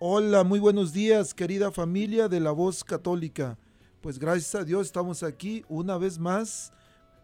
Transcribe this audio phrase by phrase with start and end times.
[0.00, 3.58] Hola, muy buenos días, querida familia de la voz católica.
[4.00, 6.72] Pues gracias a Dios estamos aquí una vez más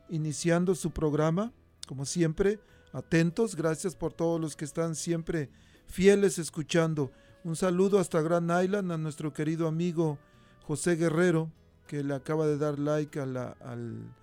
[0.08, 1.53] iniciando su programa,
[1.86, 2.58] como siempre,
[2.92, 3.55] atentos.
[3.55, 5.50] Gracias por todos los que están siempre
[5.86, 7.12] fieles escuchando.
[7.44, 10.19] Un saludo hasta Gran Island a nuestro querido amigo
[10.66, 11.53] José Guerrero,
[11.87, 14.15] que le acaba de dar like al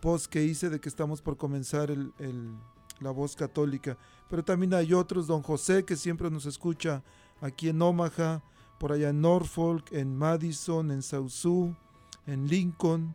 [0.00, 2.12] post que hice de que estamos por comenzar el,
[3.00, 3.98] la voz católica.
[4.30, 7.02] Pero también hay otros, don José, que siempre nos escucha
[7.42, 8.42] aquí en Omaha,
[8.78, 11.76] por allá en Norfolk, en Madison, en Sausu,
[12.26, 13.14] en Lincoln,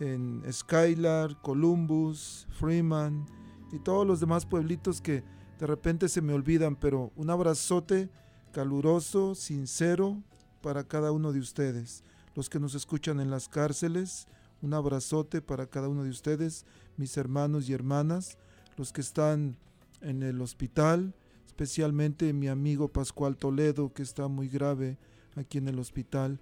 [0.00, 3.26] en Skylar, Columbus, Freeman
[3.72, 5.24] y todos los demás pueblitos que
[5.58, 8.10] de repente se me olvidan, pero un abrazote
[8.52, 10.22] caluroso, sincero
[10.60, 12.04] para cada uno de ustedes.
[12.34, 14.26] Los que nos escuchan en las cárceles,
[14.62, 16.66] un abrazote para cada uno de ustedes,
[16.96, 18.38] mis hermanos y hermanas,
[18.76, 19.56] los que están
[20.00, 21.14] en el hospital,
[21.54, 24.98] especialmente mi amigo Pascual Toledo, que está muy grave
[25.36, 26.40] aquí en el hospital.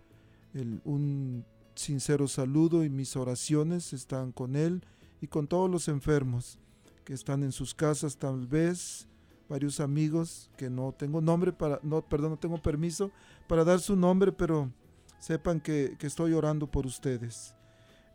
[0.84, 4.82] un sincero saludo y mis oraciones están con él
[5.20, 6.58] y con todos los enfermos
[7.04, 9.06] que están en sus casas tal vez,
[9.50, 13.10] varios amigos que no tengo nombre para, no, perdón, no tengo permiso
[13.46, 14.70] para dar su nombre, pero
[15.18, 17.54] sepan que, estoy orando por ustedes.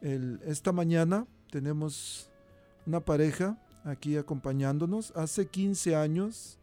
[0.02, 2.32] esta mañana tenemos
[2.88, 5.12] una pareja aquí acompañándonos.
[5.16, 6.58] Hace 15 años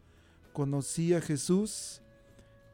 [0.55, 2.01] conocí a Jesús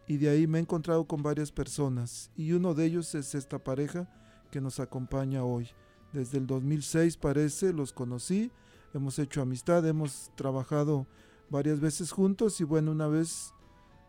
[0.06, 3.58] y de ahí me he encontrado con varias personas y uno de ellos es esta
[3.58, 4.08] pareja
[4.52, 5.68] que nos acompaña hoy.
[6.12, 8.52] Desde el 2006 parece, los conocí,
[8.94, 11.06] hemos hecho amistad, hemos trabajado
[11.48, 13.54] varias veces juntos y bueno, una vez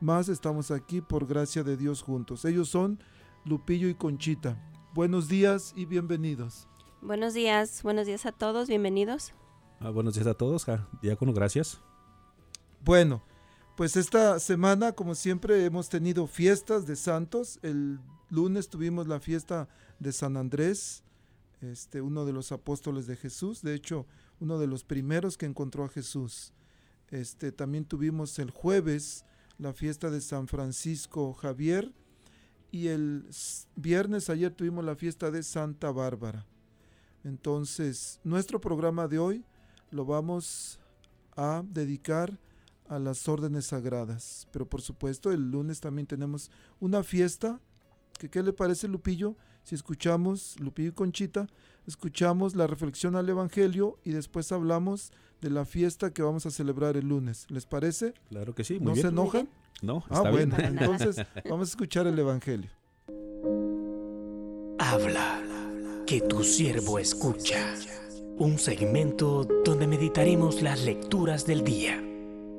[0.02, 2.44] más estamos aquí por gracia de Dios juntos.
[2.46, 3.00] Ellos son
[3.46, 4.62] Lupillo y Conchita.
[4.94, 6.68] Buenos días y bienvenidos.
[7.02, 9.34] Buenos días, buenos días a todos, bienvenidos.
[9.80, 10.68] Ah, buenos días a todos,
[11.02, 11.82] diácono, gracias.
[12.84, 13.24] Bueno,
[13.82, 17.58] pues esta semana, como siempre, hemos tenido fiestas de santos.
[17.64, 17.98] El
[18.30, 21.02] lunes tuvimos la fiesta de San Andrés,
[21.62, 24.06] este, uno de los apóstoles de Jesús, de hecho,
[24.40, 26.54] uno de los primeros que encontró a Jesús.
[27.10, 29.26] Este, también tuvimos el jueves
[29.58, 31.92] la fiesta de San Francisco Javier
[32.70, 33.26] y el
[33.76, 36.46] viernes ayer tuvimos la fiesta de Santa Bárbara.
[37.24, 39.44] Entonces, nuestro programa de hoy
[39.90, 40.80] lo vamos
[41.36, 42.38] a dedicar
[42.92, 44.48] a las órdenes sagradas.
[44.52, 46.52] Pero por supuesto, el lunes también tenemos
[46.82, 47.60] una fiesta.
[48.20, 49.38] Que, ¿Qué le parece, Lupillo?
[49.64, 51.48] Si escuchamos, Lupillo y Conchita,
[51.88, 56.98] escuchamos la reflexión al Evangelio y después hablamos de la fiesta que vamos a celebrar
[56.98, 57.46] el lunes.
[57.50, 58.14] ¿Les parece?
[58.28, 58.80] Claro que sí.
[58.82, 59.48] ¿No se enojan?
[59.82, 61.16] No, ah, está ah, bueno, entonces
[61.50, 62.70] vamos a escuchar el Evangelio.
[64.80, 65.42] Habla,
[66.06, 67.74] que tu siervo escucha.
[68.38, 72.11] Un segmento donde meditaremos las lecturas del día.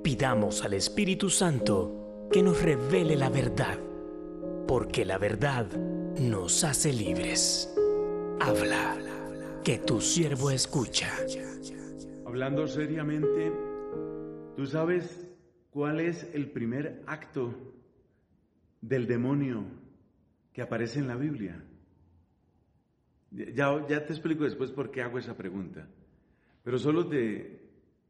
[0.02, 3.78] Pidamos al Espíritu Santo que nos revele la verdad,
[4.66, 5.70] porque la verdad
[6.18, 7.72] nos hace libres.
[8.40, 8.98] Habla,
[9.62, 11.08] que tu siervo escucha.
[12.26, 13.52] Hablando seriamente,
[14.56, 15.24] ¿tú sabes
[15.70, 17.54] cuál es el primer acto
[18.80, 19.64] del demonio
[20.52, 21.62] que aparece en la Biblia?
[23.30, 25.86] Ya, ya te explico después por qué hago esa pregunta.
[26.64, 27.60] Pero solo te,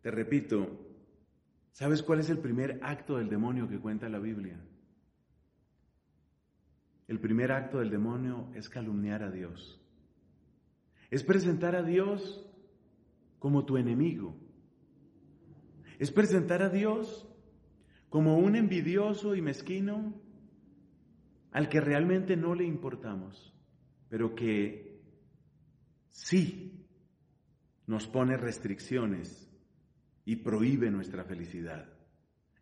[0.00, 0.91] te repito,
[1.72, 4.58] ¿sabes cuál es el primer acto del demonio que cuenta la Biblia?
[7.08, 9.78] El primer acto del demonio es calumniar a Dios.
[11.10, 12.48] Es presentar a Dios
[13.38, 14.34] como tu enemigo.
[15.98, 17.28] Es presentar a Dios
[18.08, 20.14] como un envidioso y mezquino
[21.50, 23.54] al que realmente no le importamos,
[24.08, 25.02] pero que
[26.10, 26.86] sí
[27.86, 29.51] nos pone restricciones
[30.24, 31.88] y prohíbe nuestra felicidad.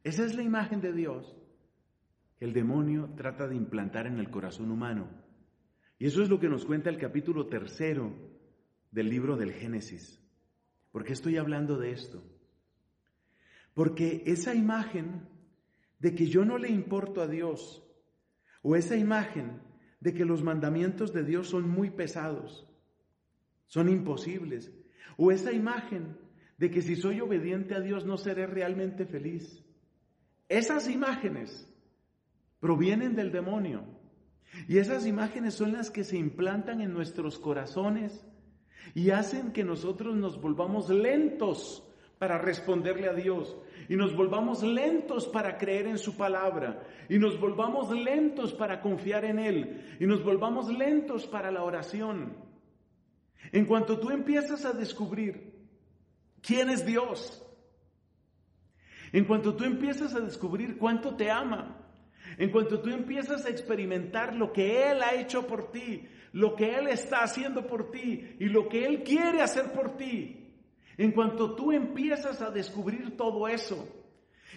[0.03, 1.37] Esa es la imagen de Dios
[2.39, 5.09] que el demonio trata de implantar en el corazón humano.
[5.99, 8.15] Y eso es lo que nos cuenta el capítulo tercero
[8.91, 10.19] del libro del Génesis.
[10.91, 12.23] ¿Por qué estoy hablando de esto?
[13.75, 15.29] Porque esa imagen
[15.99, 17.87] de que yo no le importo a Dios,
[18.63, 19.61] o esa imagen
[20.01, 22.67] de que los mandamientos de Dios son muy pesados,
[23.67, 24.73] son imposibles,
[25.19, 26.17] o esa imagen
[26.61, 29.65] de que si soy obediente a Dios no seré realmente feliz.
[30.47, 31.67] Esas imágenes
[32.61, 33.83] provienen del demonio.
[34.69, 38.27] Y esas imágenes son las que se implantan en nuestros corazones
[38.95, 41.83] y hacen que nosotros nos volvamos lentos
[42.19, 43.57] para responderle a Dios
[43.89, 49.25] y nos volvamos lentos para creer en su palabra y nos volvamos lentos para confiar
[49.25, 52.37] en Él y nos volvamos lentos para la oración.
[53.51, 55.50] En cuanto tú empiezas a descubrir
[56.43, 57.43] quién es Dios,
[59.13, 61.77] en cuanto tú empiezas a descubrir cuánto te ama,
[62.39, 66.75] en cuanto tú empiezas a experimentar lo que Él ha hecho por ti, lo que
[66.77, 70.55] Él está haciendo por ti y lo que Él quiere hacer por ti,
[70.97, 73.89] en cuanto tú empiezas a descubrir todo eso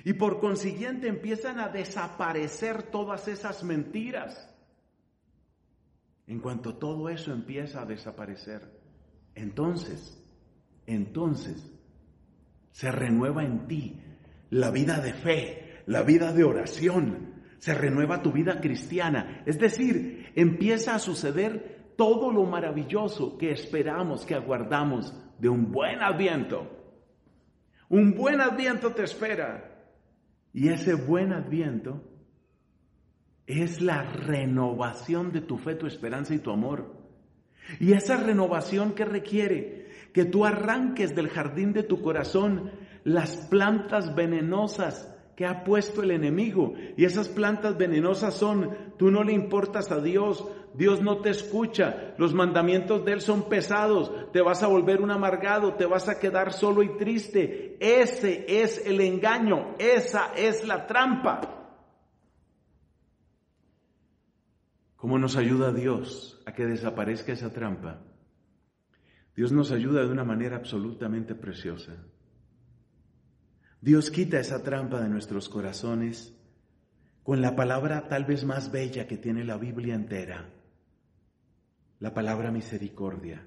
[0.03, 4.49] y por consiguiente empiezan a desaparecer todas esas mentiras,
[6.27, 8.61] en cuanto todo eso empieza a desaparecer,
[9.35, 10.21] entonces,
[10.85, 11.72] entonces
[12.73, 14.01] se renueva en ti
[14.49, 19.43] la vida de fe, la vida de oración, se renueva tu vida cristiana.
[19.45, 26.01] Es decir, empieza a suceder todo lo maravilloso que esperamos, que aguardamos de un buen
[26.01, 26.67] adviento.
[27.89, 29.69] Un buen adviento te espera.
[30.51, 32.03] Y ese buen adviento
[33.45, 37.03] es la renovación de tu fe, tu esperanza y tu amor.
[37.79, 39.82] Y esa renovación que requiere
[40.13, 42.71] que tú arranques del jardín de tu corazón
[43.03, 46.73] las plantas venenosas que ha puesto el enemigo.
[46.95, 52.13] Y esas plantas venenosas son, tú no le importas a Dios, Dios no te escucha,
[52.17, 56.19] los mandamientos de Él son pesados, te vas a volver un amargado, te vas a
[56.19, 57.77] quedar solo y triste.
[57.79, 61.41] Ese es el engaño, esa es la trampa.
[64.95, 67.99] ¿Cómo nos ayuda Dios a que desaparezca esa trampa?
[69.35, 71.93] Dios nos ayuda de una manera absolutamente preciosa.
[73.81, 76.33] Dios quita esa trampa de nuestros corazones
[77.23, 80.49] con la palabra tal vez más bella que tiene la Biblia entera,
[81.99, 83.45] la palabra misericordia.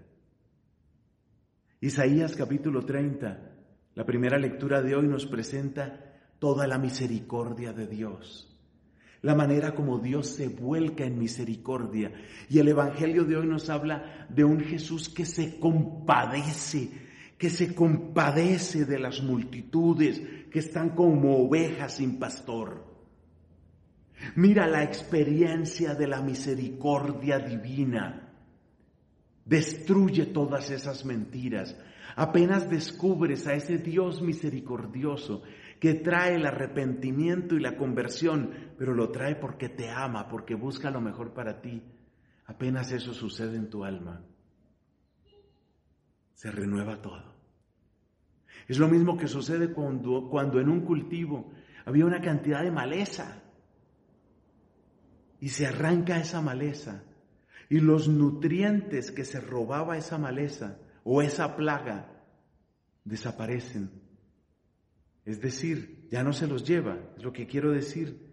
[1.81, 3.52] Isaías capítulo 30,
[3.95, 8.56] la primera lectura de hoy nos presenta toda la misericordia de Dios,
[9.26, 12.12] la manera como Dios se vuelca en misericordia.
[12.49, 17.04] Y el Evangelio de hoy nos habla de un Jesús que se compadece
[17.37, 22.87] que se compadece de las multitudes que están como ovejas sin pastor.
[24.37, 28.33] Mira la experiencia de la misericordia divina.
[29.45, 31.76] Destruye todas esas mentiras.
[32.14, 35.42] Apenas descubres a ese Dios misericordioso
[35.80, 40.90] que trae el arrepentimiento y la conversión, pero lo trae porque te ama, porque busca
[40.90, 41.83] lo mejor para ti.
[42.47, 44.23] Apenas eso sucede en tu alma
[46.37, 47.35] se renueva todo.
[48.68, 51.50] Es lo mismo que sucede cuando, cuando en un cultivo
[51.85, 53.42] había una cantidad de maleza
[55.40, 57.02] y se arranca esa maleza
[57.68, 62.23] y los nutrientes que se robaba esa maleza o esa plaga
[63.04, 64.06] desaparecen.
[65.26, 68.33] Es decir, ya no se los lleva, es lo que quiero decir.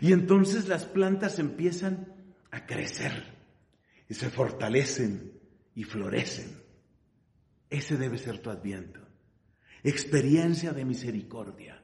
[0.00, 2.14] Y entonces las plantas empiezan
[2.50, 3.12] a crecer
[4.08, 5.32] y se fortalecen
[5.74, 6.60] y florecen.
[7.70, 9.00] Ese debe ser tu adviento.
[9.84, 11.80] Experiencia de misericordia.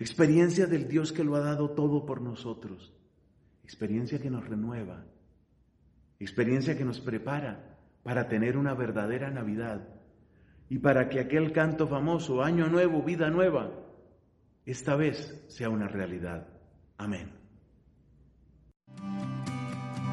[0.00, 2.92] Experiencia del Dios que lo ha dado todo por nosotros.
[3.62, 5.06] Experiencia que nos renueva.
[6.18, 9.88] Experiencia que nos prepara para tener una verdadera Navidad
[10.68, 13.72] y para que aquel canto famoso, Año Nuevo, Vida Nueva,
[14.66, 16.46] esta vez sea una realidad.
[16.98, 17.32] Amén.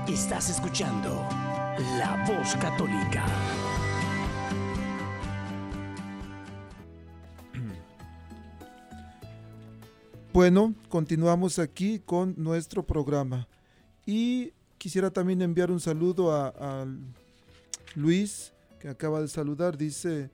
[0.08, 1.10] Estás escuchando
[2.00, 3.26] La Voz Católica.
[10.34, 13.48] Bueno, continuamos aquí con nuestro programa.
[14.06, 16.86] Y quisiera también enviar un saludo a, a
[17.96, 19.78] Luis, que acaba de saludar.
[19.78, 20.30] Dice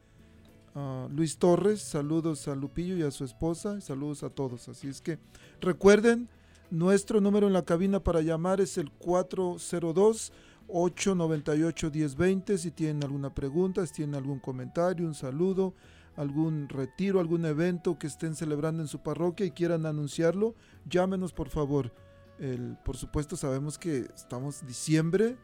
[0.75, 4.69] uh, Luis Torres, saludos a Lupillo y a su esposa, saludos a todos.
[4.69, 5.19] Así es que
[5.61, 6.29] recuerden,
[6.71, 10.31] nuestro número en la cabina para llamar es el 402.
[10.67, 15.73] 898-1020 si tienen alguna pregunta, si tienen algún comentario, un saludo,
[16.15, 20.55] algún retiro, algún evento que estén celebrando en su parroquia y quieran anunciarlo,
[20.89, 21.91] llámenos por favor.
[22.39, 25.37] El, por supuesto sabemos que estamos diciembre,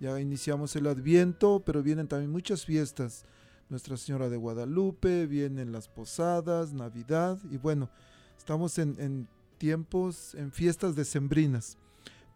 [0.00, 3.24] ya iniciamos el adviento, pero vienen también muchas fiestas.
[3.68, 7.90] Nuestra Señora de Guadalupe, vienen las posadas, Navidad y bueno,
[8.36, 9.28] estamos en,
[9.58, 11.78] tiempos, en fiestas decembrinas.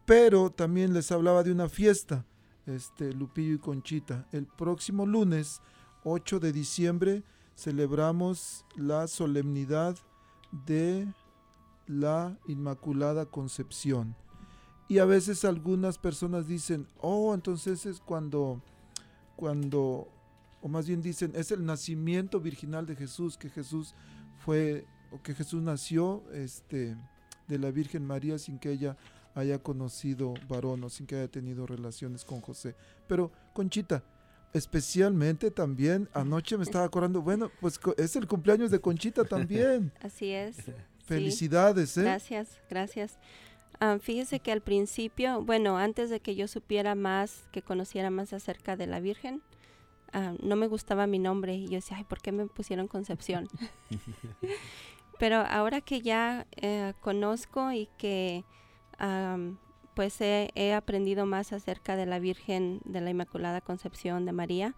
[0.06, 2.24] Pero también les hablaba de una fiesta,
[2.66, 4.26] este Lupillo y Conchita.
[4.32, 5.60] El próximo lunes
[6.04, 7.22] 8 de diciembre
[7.54, 9.96] celebramos la solemnidad
[10.66, 11.06] de
[11.86, 14.16] la Inmaculada Concepción.
[14.88, 18.62] Y a veces algunas personas dicen, oh, entonces es cuando,
[19.36, 20.08] cuando,
[20.60, 23.94] o más bien dicen, es el nacimiento virginal de Jesús, que Jesús
[24.38, 26.96] fue, o que Jesús nació este,
[27.46, 28.96] de la Virgen María sin que ella
[29.34, 32.74] haya conocido varón o sin que haya tenido relaciones con José.
[33.06, 34.02] Pero, Conchita,
[34.52, 39.92] especialmente también anoche me estaba acordando, bueno, pues es el cumpleaños de Conchita también.
[40.00, 40.56] Así es.
[41.04, 42.02] Felicidades, ¿eh?
[42.02, 43.18] Gracias, gracias.
[43.80, 48.32] Um, fíjese que al principio, bueno, antes de que yo supiera más, que conociera más
[48.32, 49.40] acerca de la Virgen,
[50.14, 53.48] uh, no me gustaba mi nombre y yo decía, ay, ¿por qué me pusieron Concepción?
[55.18, 58.44] Pero ahora que ya eh, conozco y que
[59.00, 59.56] um,
[59.94, 64.76] pues he, he, aprendido más acerca de la Virgen de la Inmaculada Concepción de María,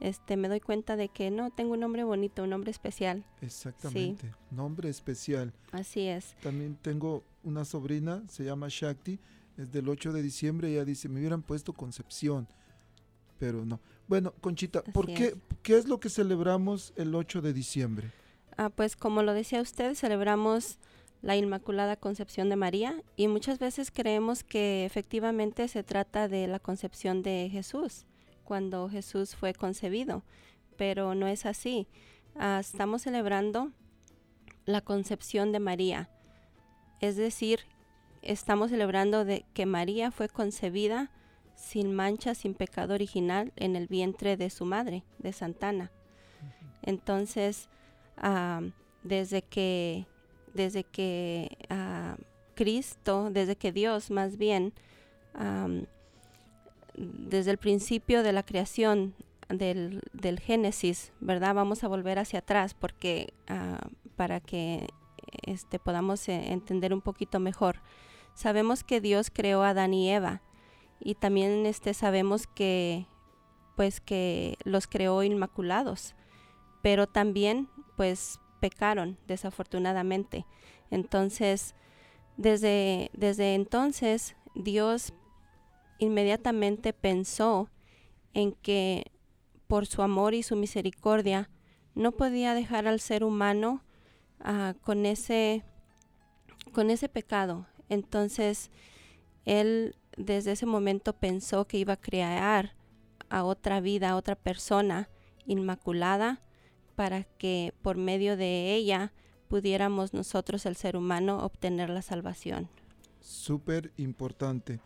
[0.00, 3.24] este, me doy cuenta de que no, tengo un nombre bonito, un nombre especial.
[3.40, 4.54] Exactamente, sí.
[4.54, 5.52] nombre especial.
[5.72, 6.34] Así es.
[6.42, 9.18] También tengo una sobrina, se llama Shakti,
[9.56, 12.46] es del 8 de diciembre, ella dice, me hubieran puesto Concepción,
[13.38, 13.80] pero no.
[14.08, 15.34] Bueno, Conchita, Así ¿por qué, es.
[15.62, 18.12] qué es lo que celebramos el 8 de diciembre?
[18.56, 20.78] Ah, pues como lo decía usted, celebramos
[21.22, 26.58] la Inmaculada Concepción de María y muchas veces creemos que efectivamente se trata de la
[26.58, 28.06] concepción de Jesús
[28.44, 30.22] cuando Jesús fue concebido,
[30.76, 31.88] pero no es así.
[32.36, 33.72] Uh, estamos celebrando
[34.66, 36.08] la concepción de María,
[37.00, 37.60] es decir,
[38.22, 41.10] estamos celebrando de que María fue concebida
[41.56, 45.90] sin mancha, sin pecado original en el vientre de su madre, de Santana.
[46.82, 47.68] Entonces,
[48.22, 48.70] uh,
[49.02, 50.06] desde que
[50.54, 52.20] desde que uh,
[52.54, 54.72] Cristo, desde que Dios más bien
[55.38, 55.84] um,
[56.94, 59.14] desde el principio de la creación
[59.48, 61.54] del, del, Génesis, ¿verdad?
[61.54, 63.86] Vamos a volver hacia atrás porque uh,
[64.16, 64.88] para que
[65.42, 67.80] este, podamos eh, entender un poquito mejor.
[68.34, 70.42] Sabemos que Dios creó a Adán y Eva
[71.00, 73.06] y también este, sabemos que
[73.76, 76.14] pues que los creó inmaculados,
[76.82, 80.46] pero también pues pecaron desafortunadamente.
[80.90, 81.74] Entonces,
[82.36, 85.12] desde, desde entonces Dios
[85.98, 87.68] inmediatamente pensó
[88.32, 89.10] en que
[89.66, 91.50] por su amor y su misericordia
[91.94, 93.82] no podía dejar al ser humano
[94.40, 95.64] uh, con ese
[96.72, 97.66] con ese pecado.
[97.88, 98.70] Entonces
[99.46, 102.74] él desde ese momento pensó que iba a crear
[103.28, 105.08] a otra vida, a otra persona
[105.46, 106.42] inmaculada
[106.94, 109.12] para que por medio de ella
[109.48, 112.68] pudiéramos nosotros el ser humano obtener la salvación.
[113.20, 114.80] Súper importante.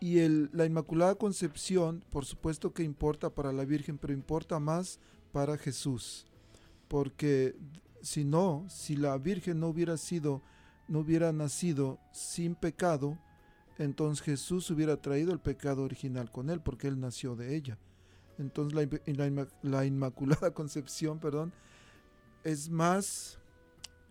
[0.00, 4.98] Y el, la Inmaculada Concepción, por supuesto que importa para la Virgen, pero importa más
[5.32, 6.26] para Jesús.
[6.88, 7.54] Porque
[8.00, 10.42] si no, si la Virgen no hubiera sido,
[10.88, 13.18] no hubiera nacido sin pecado,
[13.80, 17.78] entonces Jesús hubiera traído el pecado original con él, porque él nació de ella.
[18.38, 21.52] Entonces la, la, la Inmaculada Concepción, perdón,
[22.44, 23.38] es más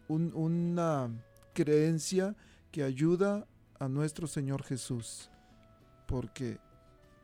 [0.07, 1.09] un, una
[1.53, 2.35] creencia
[2.71, 3.47] que ayuda
[3.79, 5.29] a nuestro Señor Jesús
[6.09, 6.57] porque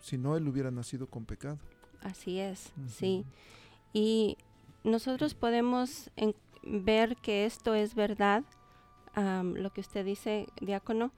[0.01, 1.57] si no, él hubiera nacido con pecado.
[2.01, 2.89] Así es, uh -huh.
[2.89, 3.25] sí.
[3.93, 4.37] Y
[4.83, 6.11] nosotros podemos
[6.63, 8.43] ver que esto es verdad,
[9.17, 11.11] um, lo que usted dice, diácono,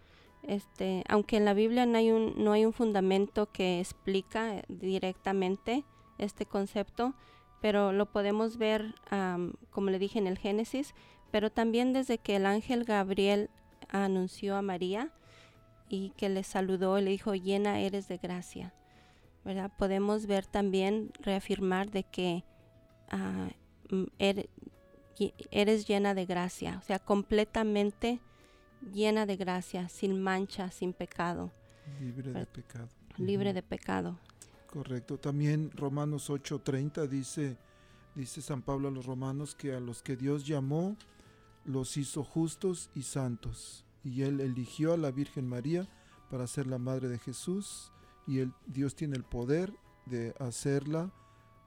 [0.44, 5.84] Este, aunque en la Biblia no hay un, no hay un fundamento que explica directamente
[6.18, 7.14] este concepto,
[7.62, 8.94] pero lo podemos ver,
[9.72, 10.94] como le dije en el Génesis,
[11.32, 13.50] pero también desde que el ángel Gabriel
[13.90, 15.12] anunció a María
[15.90, 18.74] y que le saludó y le dijo, llena eres de gracia.
[19.78, 22.44] Podemos ver también, reafirmar de que
[23.10, 23.50] ah,
[24.20, 24.50] er-
[25.52, 28.20] eres llena de gracia, o sea, completamente
[28.94, 31.52] llena de gracia, sin mancha, sin pecado,
[32.00, 32.90] Libre de pecado.
[33.18, 34.20] libre de pecado.
[34.70, 35.18] Correcto.
[35.18, 37.58] También Romanos 8:30 dice,
[38.16, 40.98] dice San Pablo a los romanos que a los que Dios llamó
[41.66, 43.86] los hizo justos y santos.
[44.04, 45.88] Y él eligió a la Virgen María
[46.30, 47.92] para ser la madre de Jesús
[48.26, 49.74] y él, Dios tiene el poder
[50.06, 51.12] de hacerla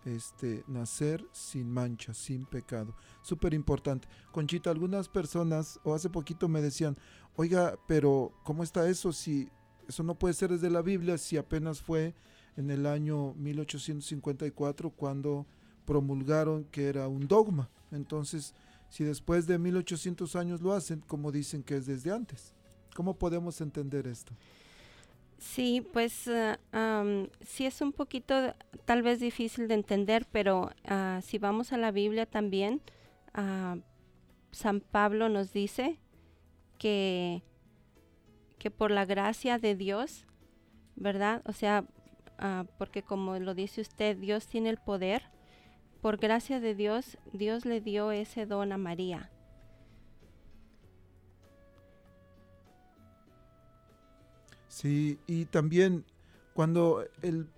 [0.04, 2.94] este, nacer sin mancha, sin pecado.
[3.22, 4.08] Súper importante.
[4.32, 6.96] Conchita, algunas personas, o hace poquito me decían,
[7.36, 9.12] oiga, pero ¿cómo está eso?
[9.12, 9.48] Si
[9.88, 12.14] eso no puede ser desde la Biblia, si apenas fue
[12.56, 15.46] en el año 1854 cuando
[15.84, 17.70] promulgaron que era un dogma.
[17.90, 18.54] Entonces,
[18.88, 22.54] si después de 1800 años lo hacen, como dicen que es desde antes.
[22.94, 24.32] ¿Cómo podemos entender esto?
[25.40, 26.30] Sí, pues
[26.70, 28.54] am, sí es un poquito
[28.84, 32.82] tal vez difícil de entender, pero ah, si vamos a la Biblia también,
[33.32, 33.78] ah,
[34.50, 35.98] San Pablo nos dice
[36.78, 37.42] que,
[38.58, 40.26] que por la gracia de Dios,
[40.94, 41.40] ¿verdad?
[41.46, 41.86] O sea,
[42.38, 45.22] ah, porque como lo dice usted, Dios tiene el poder.
[46.02, 49.30] Por gracia de Dios, Dios le dio ese don a María.
[54.80, 56.06] Sí, y también
[56.54, 57.50] cuando el,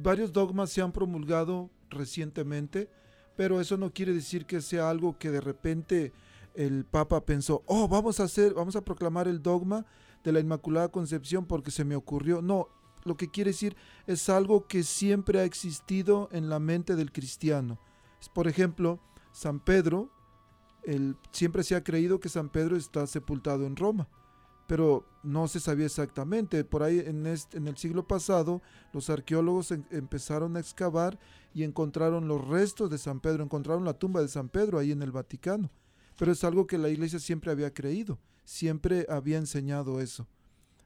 [0.00, 2.88] varios dogmas se han promulgado recientemente,
[3.34, 6.12] pero eso no quiere decir que sea algo que de repente
[6.54, 9.86] el Papa pensó, oh, vamos a hacer, vamos a proclamar el dogma
[10.22, 12.40] de la Inmaculada Concepción porque se me ocurrió.
[12.40, 12.68] No,
[13.02, 17.80] lo que quiere decir es algo que siempre ha existido en la mente del cristiano.
[18.32, 19.00] Por ejemplo,
[19.32, 20.12] San Pedro,
[20.84, 24.08] el, siempre se ha creído que San Pedro está sepultado en Roma
[24.70, 26.62] pero no se sabía exactamente.
[26.62, 31.18] Por ahí en, este, en el siglo pasado los arqueólogos empezaron a excavar
[31.52, 35.02] y encontraron los restos de San Pedro, encontraron la tumba de San Pedro ahí en
[35.02, 35.72] el Vaticano.
[36.16, 40.28] Pero es algo que la iglesia siempre había creído, siempre había enseñado eso.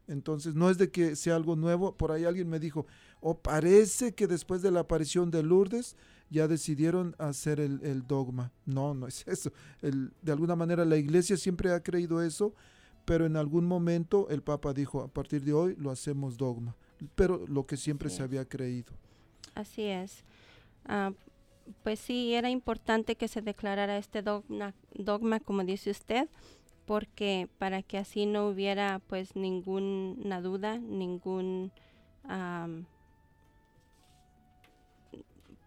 [0.08, 2.86] Entonces no es de que sea algo nuevo, por ahí alguien me dijo,
[3.20, 5.94] o parece que después de la aparición de Lourdes
[6.30, 8.50] ya decidieron hacer el, dogma.
[8.64, 9.52] No, no es eso.
[9.82, 12.54] De alguna manera la iglesia siempre ha creído eso,
[13.04, 16.74] pero en algún momento el Papa dijo, a partir de hoy lo hacemos dogma,
[17.14, 18.92] pero lo que siempre se había creído.
[19.54, 20.24] Así es.
[20.86, 21.12] Ah,
[21.82, 26.28] pues sí, era importante que se declarara este dogma, dogma, como dice usted,
[26.86, 31.72] porque para que así no hubiera pues ninguna duda, ningún,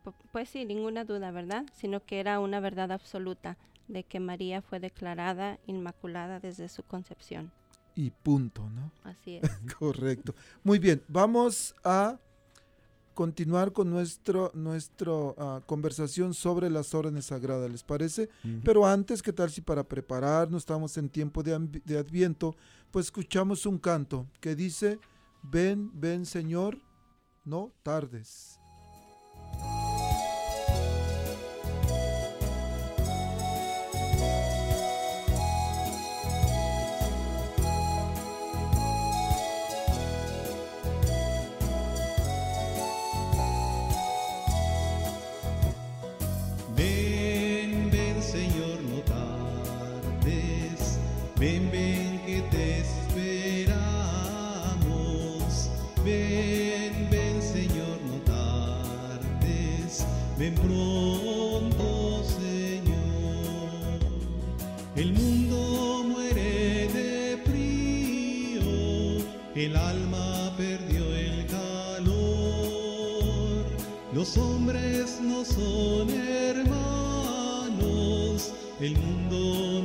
[0.04, 1.66] pu- pues sí, ninguna duda, ¿verdad?
[1.74, 7.52] Sino que era una verdad absoluta de que María fue declarada inmaculada desde su concepción.
[7.96, 8.92] Y punto, ¿no?
[9.04, 9.50] Así es.
[9.78, 10.36] Correcto.
[10.64, 12.20] Muy bien, vamos a
[13.18, 18.30] continuar con nuestro, nuestro ah, conversación sobre las órdenes sagradas, ¿les parece?
[18.64, 22.56] Pero antes, ¿qué tal si para prepararnos, estamos en tiempo de, de Adviento,
[22.92, 25.00] pues escuchamos un canto que dice,
[25.42, 26.78] ven, ven Señor,
[27.44, 28.60] no tardes.
[56.38, 60.06] Ven, ven Señor, no tardes,
[60.38, 64.00] ven pronto Señor.
[64.96, 68.70] El mundo muere de frío,
[69.56, 72.16] el alma perdió el calor.
[74.14, 76.84] Los hombres no son hermanos,
[78.80, 79.77] el mundo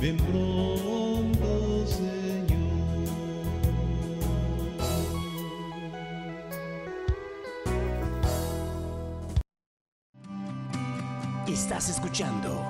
[0.00, 2.26] ven pronto Señor.
[11.46, 12.66] Estás escuchando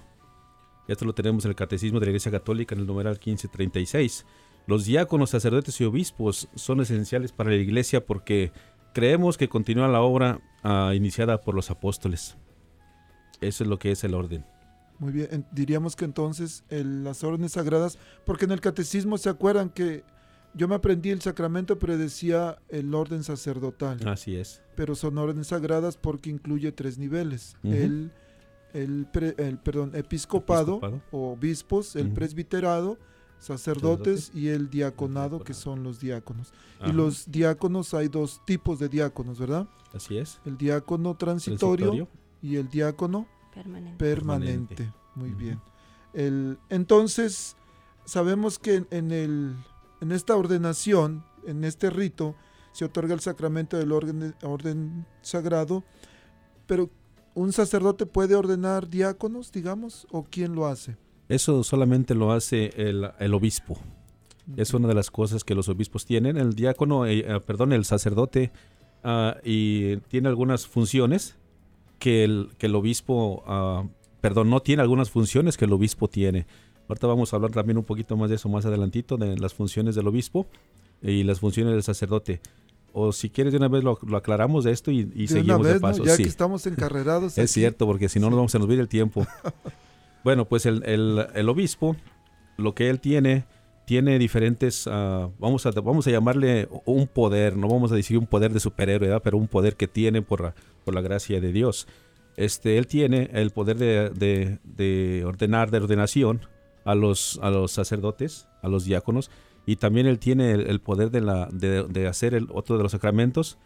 [0.87, 4.25] Esto lo tenemos en el Catecismo de la Iglesia Católica en el numeral 1536.
[4.67, 8.51] Los diáconos, sacerdotes y obispos son esenciales para la Iglesia porque
[8.93, 12.37] creemos que continúa la obra ah, iniciada por los apóstoles.
[13.41, 14.45] Eso es lo que es el orden.
[14.99, 19.69] Muy bien, en- diríamos que entonces las órdenes sagradas, porque en el catecismo se acuerdan
[19.69, 20.03] que
[20.57, 23.99] yo me aprendí el sacramento, pero decía el orden sacerdotal.
[24.07, 24.61] Así es.
[24.75, 27.55] pero son órdenes sagradas porque incluye tres niveles.
[27.63, 28.11] El,
[28.73, 31.01] el, pre- el, perdón, episcopado, Episcopado.
[31.11, 32.97] o obispos, el presbiterado,
[33.39, 34.39] sacerdotes Sacerdote.
[34.39, 36.51] y el diaconado, que son los diáconos.
[36.79, 39.67] Ajá, Y los diáconos, hay dos tipos de diáconos, ¿verdad?
[39.93, 40.39] Así es.
[40.45, 42.07] El diácono transitorio, Transitorio.
[42.41, 43.97] y el diácono Permanente.
[43.97, 44.93] permanente.
[45.15, 45.59] Muy bien.
[46.13, 47.55] El, entonces,
[48.05, 49.55] sabemos que en, en el,
[50.01, 52.35] en esta ordenación, en este rito,
[52.71, 55.83] se otorga el sacramento del orden, orden sagrado,
[56.67, 56.89] pero
[57.33, 60.97] ¿un sacerdote puede ordenar diáconos, digamos, o quién lo hace?
[61.29, 63.77] Eso solamente lo hace el, el obispo.
[64.55, 66.37] Es una de las cosas que los obispos tienen.
[66.37, 68.51] El diácono, eh, eh, perdón, el sacerdote,
[69.03, 71.35] ah, y tiene algunas funciones
[71.99, 73.83] que el, que el obispo, ah,
[74.21, 76.47] perdón, no tiene algunas funciones que el obispo tiene.
[76.87, 79.95] Ahorita vamos a hablar también un poquito más de eso más adelantito, de las funciones
[79.95, 80.47] del obispo
[81.01, 82.39] y las funciones del sacerdote.
[82.93, 85.79] O si quieres de una vez lo, lo aclaramos de esto y, seguimos vez, de
[85.79, 85.81] ¿no?
[85.81, 86.03] paso.
[86.03, 86.23] ya Sí.
[86.23, 87.33] que estamos encarrerados.
[87.37, 87.59] Es aquí.
[87.59, 89.27] cierto, porque si no nos vamos a nos ir el tiempo.
[90.23, 91.95] bueno, pues el, el- el obispo,
[92.57, 93.45] lo que él tiene,
[93.85, 98.25] tiene diferentes, ah, vamos, a, vamos a llamarle un poder, no vamos a decir un
[98.27, 99.21] poder de superhéroe, ¿verdad?
[99.23, 101.87] pero un poder que tiene por la, por la gracia de Dios.
[102.35, 106.41] Este, él tiene el poder de, de- de ordenar, de ordenación
[106.87, 109.29] a los, a los sacerdotes, a los diáconos,
[109.65, 112.83] y también él tiene el, el poder de, la, de, de hacer el otro de
[112.83, 113.57] los sacramentos,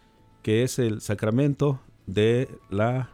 [0.42, 3.10] que es el sacramento de la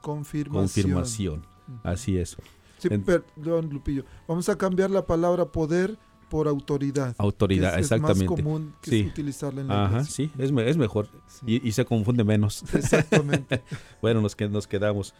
[0.00, 0.62] Confirmación.
[0.62, 1.46] confirmación.
[1.82, 2.36] Así es.
[2.78, 4.04] Sí, En- perdón, Lupillo.
[4.26, 5.98] Vamos a cambiar la palabra poder
[6.30, 7.14] por autoridad.
[7.16, 8.42] que Autoridad, es, es más exactamente.
[8.42, 9.06] común que Sí.
[9.06, 10.12] utilizarla en la Ajá, iglesia.
[10.14, 11.08] sí, es, es mejor.
[11.26, 11.60] Sí.
[11.62, 12.62] Y, y se confunde menos.
[12.74, 13.62] Exactamente.
[14.00, 15.12] bueno, nos, que- nos quedamos.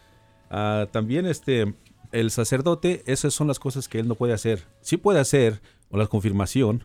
[0.51, 1.75] Ah, también este,
[2.13, 4.67] el sacerdote, esas son las cosas que él no puede hacer.
[4.81, 6.85] Sí puede hacer, o la confirmación,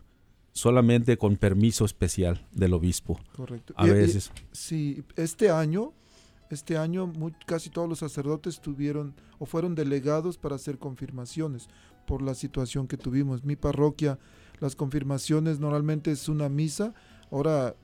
[0.52, 3.20] solamente con permiso especial del obispo.
[3.36, 3.74] Correcto.
[3.76, 4.32] A Y- y- veces.
[4.52, 5.92] Sí, este año,
[6.50, 7.12] este año
[7.46, 11.68] casi todos los sacerdotes tuvieron o fueron delegados para hacer confirmaciones
[12.06, 13.44] por la situación que tuvimos.
[13.44, 14.18] Mi parroquia,
[14.60, 16.94] las confirmaciones normalmente es una misa.
[17.30, 17.74] Ahora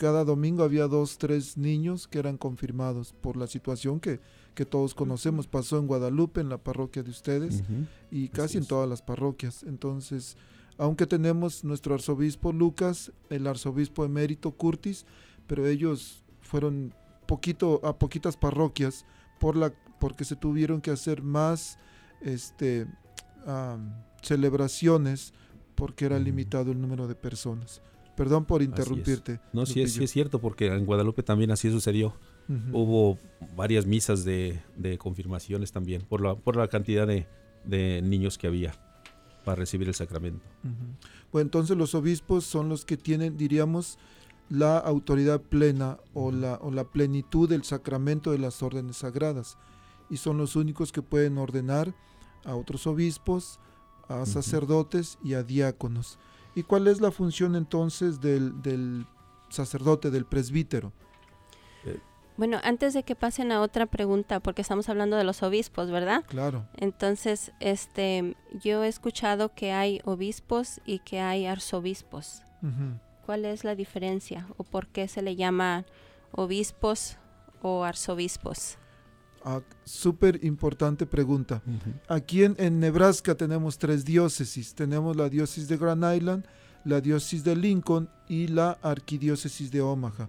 [0.00, 4.18] cada domingo había dos, tres niños que eran confirmados por la situación que,
[4.54, 5.46] que todos conocemos.
[5.46, 7.62] Pasó en Guadalupe, en la parroquia de ustedes,
[8.10, 9.62] y casi en todas las parroquias.
[9.62, 10.38] Entonces,
[10.78, 15.04] aunque tenemos nuestro arzobispo Lucas, el arzobispo emérito Curtis,
[15.46, 16.94] pero ellos fueron
[17.26, 19.04] poquito a poquitas parroquias
[19.38, 21.78] por la porque se tuvieron que hacer más
[22.22, 22.86] este
[24.22, 25.34] celebraciones
[25.74, 26.24] porque era Ujú.
[26.24, 27.82] limitado el número de personas.
[28.16, 29.40] Perdón por interrumpirte.
[29.52, 32.14] No, sí es, sí es cierto, porque en Guadalupe también así sucedió.
[32.72, 33.16] Hubo
[33.56, 37.28] varias misas de, de confirmaciones también, por la, por la cantidad de,
[37.64, 38.74] de niños que había
[39.44, 40.44] para recibir el sacramento.
[40.64, 40.74] Ujú.
[41.32, 43.98] Bueno, entonces los obispos son los que tienen, diríamos,
[44.48, 49.56] la autoridad plena o la, o la plenitud del sacramento de las órdenes sagradas.
[50.10, 51.94] Y son los únicos que pueden ordenar
[52.44, 53.60] a otros obispos,
[54.08, 56.18] a sacerdotes y a diáconos.
[56.54, 59.06] ¿Y cuál es la función entonces del, del
[59.48, 60.92] sacerdote, del presbítero?
[62.40, 66.24] Bueno, antes de que pasen a otra pregunta, porque estamos hablando de los obispos, ¿verdad?
[66.26, 66.66] Claro.
[66.78, 72.42] Entonces, este, yo he escuchado que hay obispos y que hay arzobispos.
[73.26, 75.84] ¿Cuál es la diferencia o por qué se le llama
[76.32, 77.18] obispos
[77.60, 78.78] o arzobispos?
[79.44, 81.62] Ah, Súper importante pregunta.
[82.08, 84.74] Aquí en, en Nebraska tenemos tres diócesis.
[84.74, 86.44] Tenemos la diócesis de Grand Island,
[86.84, 90.28] la diócesis de Lincoln y la arquidiócesis de Omaha.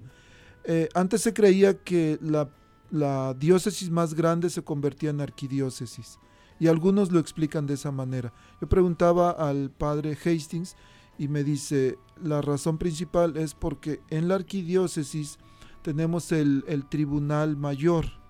[0.63, 2.49] Eh, antes se creía que la,
[2.89, 6.19] la diócesis más grande se convertía en arquidiócesis
[6.59, 8.31] y algunos lo explican de esa manera.
[8.61, 10.75] Yo preguntaba al padre Hastings
[11.17, 15.39] y me dice, la razón principal es porque en la arquidiócesis
[15.81, 18.20] tenemos el, el tribunal mayor.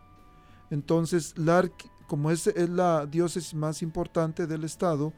[0.72, 1.70] Entonces, la
[2.08, 5.14] como es, es la diócesis más importante del estado,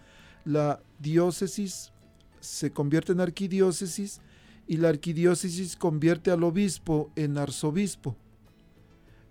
[0.46, 1.92] la diócesis
[2.40, 4.22] se convierte en arquidiócesis
[4.68, 8.16] y la arquidiócesis convierte al obispo en arzobispo.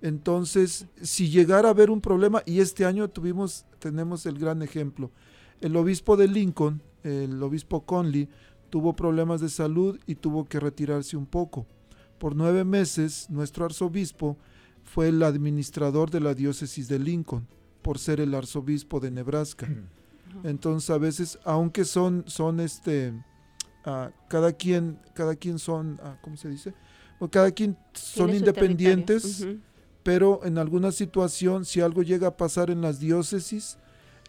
[0.00, 5.12] Entonces, si llegara a haber un problema, y este año tuvimos, tenemos el gran ejemplo,
[5.61, 8.28] el obispo de Lincoln, el obispo Conley,
[8.70, 11.66] tuvo problemas de salud y tuvo que retirarse un poco.
[12.18, 14.37] Por nueve meses, nuestro arzobispo
[14.85, 17.47] fue el administrador de la diócesis de Lincoln,
[17.83, 19.68] por ser el arzobispo de Nebraska.
[20.45, 23.12] Entonces, a veces, aunque son, son este,
[23.85, 26.75] ah, cada quien, cada quien son, ah, ¿cómo se dice?
[27.18, 29.47] O cada quien son independientes,
[30.03, 33.79] pero en alguna situación, si algo llega a pasar en las diócesis,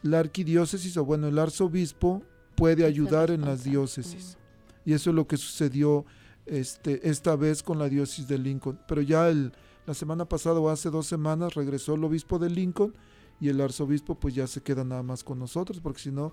[0.02, 2.22] la arquidiócesis o bueno, el arzobispo
[2.56, 4.38] puede ayudar en las diócesis.
[4.86, 6.06] Y eso es lo que sucedió
[6.46, 8.80] este, esta vez con la diócesis de Lincoln.
[8.88, 9.54] Pero ya el,
[9.86, 12.94] la semana pasada o hace dos semanas regresó el obispo de Lincoln
[13.40, 16.32] y el arzobispo pues ya se queda nada más con nosotros, porque si no,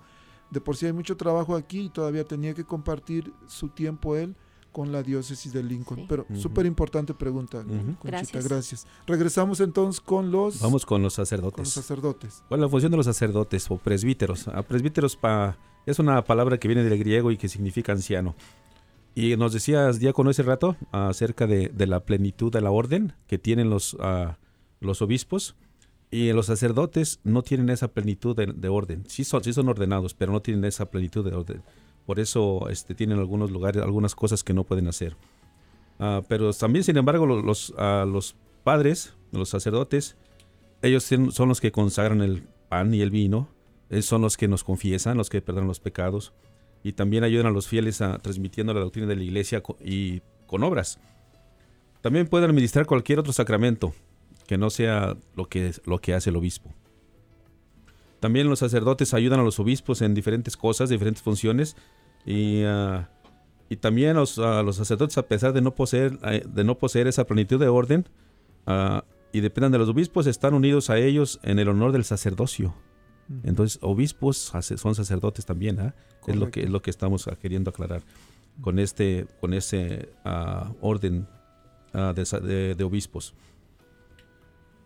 [0.51, 4.35] de por sí hay mucho trabajo aquí y todavía tenía que compartir su tiempo él
[4.71, 6.01] con la diócesis de Lincoln.
[6.01, 6.05] Sí.
[6.07, 6.39] Pero Ujú.
[6.39, 7.61] súper importante pregunta.
[7.63, 8.47] Conchita, Gracias.
[8.47, 8.87] gracias.
[9.05, 11.69] Regresamos entonces con los, Vamos con los con los sacerdotes.
[11.69, 12.43] sacerdotes.
[12.47, 14.47] ¿Cuál es la función de los sacerdotes o presbíteros?
[14.47, 18.33] A presbíteros pa- es una palabra que viene del griego y que significa anciano.
[19.13, 23.37] Y nos decías, diácono, ese rato acerca de, de la plenitud de la orden que
[23.37, 24.37] tienen los, ah,
[24.79, 25.55] los obispos.
[26.13, 29.03] Y los sacerdotes no tienen esa plenitud de, de orden.
[29.07, 31.63] Sí son, sí son ordenados, pero no tienen esa plenitud de orden.
[32.05, 35.15] Por eso este, tienen algunos lugares, algunas cosas que no pueden hacer.
[35.99, 40.17] Ah, pero también, sin embargo, lo- los, ah, los padres, los sacerdotes,
[40.81, 43.47] ellos son los que consagran el pan y el vino,
[43.89, 46.33] ellos son los que nos confiesan, los que perdonan los pecados,
[46.83, 50.63] y también ayudan a los fieles a transmitiendo la doctrina de la iglesia y con
[50.63, 50.99] obras.
[52.01, 53.93] También pueden administrar cualquier otro sacramento
[54.47, 56.73] que no sea lo que, lo que hace el obispo.
[58.19, 61.75] También los sacerdotes ayudan a los obispos en diferentes cosas, diferentes funciones,
[62.25, 63.09] y, ah,
[63.69, 67.25] y también los, los sacerdotes, a pesar de no poseer, eh, de no poseer esa
[67.25, 68.07] plenitud de orden,
[68.67, 72.75] ah, y dependan de los obispos, están unidos a ellos en el honor del sacerdocio.
[73.43, 75.93] Entonces, obispos son sacerdotes también, ¿ah?
[76.27, 78.01] Es lo que es lo que estamos queriendo aclarar
[78.61, 81.27] con este con ese ah, orden
[81.93, 83.33] ah, de, de- de obispos.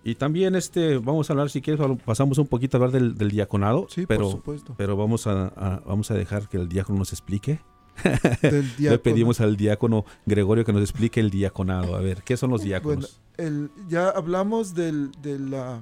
[0.03, 3.31] Y también este vamos a hablar si quieres pasamos un poquito a hablar del, del
[3.31, 4.75] diaconado, Sí, pero por supuesto.
[4.77, 7.59] pero vamos a, a- vamos a dejar que el diácono nos explique.
[8.79, 11.95] Le pedimos al diácono Gregorio que nos explique el diaconado.
[11.95, 13.19] A ver, ¿qué son los diáconos?
[13.37, 15.81] el- ya hablamos del- de la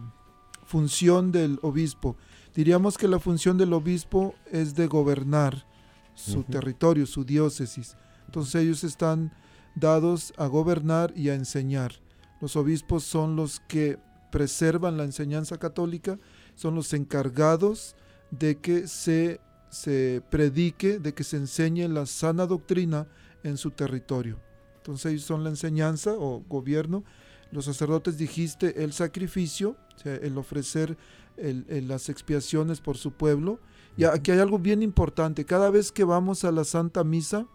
[0.65, 2.15] función del obispo.
[2.55, 5.65] Diríamos que la función del obispo es de gobernar
[6.13, 7.95] su territorio, su diócesis.
[8.25, 9.33] Entonces ellos están
[9.75, 11.93] dados a gobernar y a enseñar.
[12.41, 13.97] Los obispos son los que
[14.31, 16.19] preservan la enseñanza católica,
[16.55, 17.95] son los encargados
[18.31, 19.39] de que se,
[19.69, 23.07] se predique, de que se enseñe la sana doctrina
[23.43, 24.39] en su territorio.
[24.77, 27.03] Entonces ellos son la enseñanza o gobierno.
[27.51, 30.97] Los sacerdotes dijiste el sacrificio, o sea, el ofrecer
[31.37, 33.59] el- el- las expiaciones por su pueblo.
[33.97, 35.45] Y aquí hay algo bien importante.
[35.45, 37.45] Cada vez que vamos a la Santa Misa,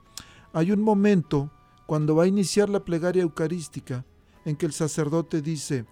[0.53, 1.51] hay un momento
[1.87, 4.05] cuando va a iniciar la plegaria eucarística
[4.45, 5.85] en que el sacerdote dice,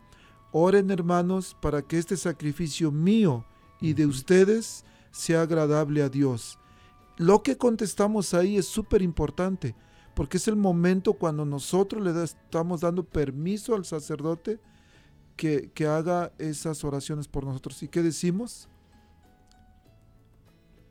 [0.52, 3.44] oren hermanos para que este sacrificio mío
[3.80, 6.58] y de ustedes sea agradable a Dios.
[7.18, 9.74] Lo que contestamos ahí es súper importante,
[10.14, 14.58] porque es el momento cuando nosotros le da- estamos dando permiso al sacerdote
[15.36, 17.82] que, que haga esas oraciones por nosotros.
[17.82, 18.68] ¿Y qué decimos?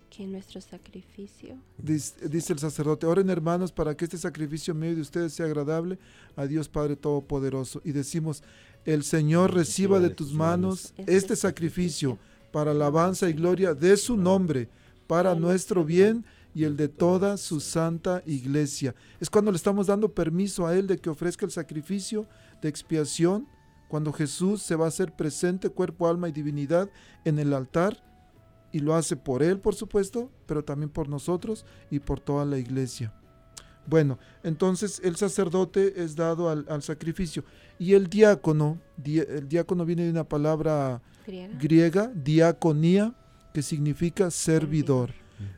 [0.10, 1.58] Que nuestro sacrificio.
[1.78, 5.46] Dice, dice el sacerdote, oren hermanos para que este sacrificio mío y de ustedes sea
[5.46, 6.00] agradable
[6.36, 7.82] a Dios Padre Todopoderoso.
[7.84, 8.44] Y decimos,
[8.86, 12.18] el Señor reciba de tus manos este sacrificio
[12.52, 14.70] para alabanza y gloria de su nombre,
[15.08, 18.96] para nuestro bien y el de toda su santa iglesia.
[19.20, 22.26] Es cuando le estamos dando permiso a Él de que ofrezca el sacrificio
[22.62, 23.46] de expiación,
[23.88, 26.90] cuando Jesús se va a hacer presente, cuerpo, alma y divinidad
[27.24, 28.04] en el altar,
[28.72, 32.58] y lo hace por Él, por supuesto, pero también por nosotros y por toda la
[32.58, 33.14] iglesia.
[33.88, 37.46] Bueno, entonces el sacerdote es dado al, al sacrificio
[37.78, 41.58] y el diácono, di- el diácono viene de una palabra Griega.
[41.60, 43.16] griega, diaconía,
[43.54, 45.14] que significa servidor.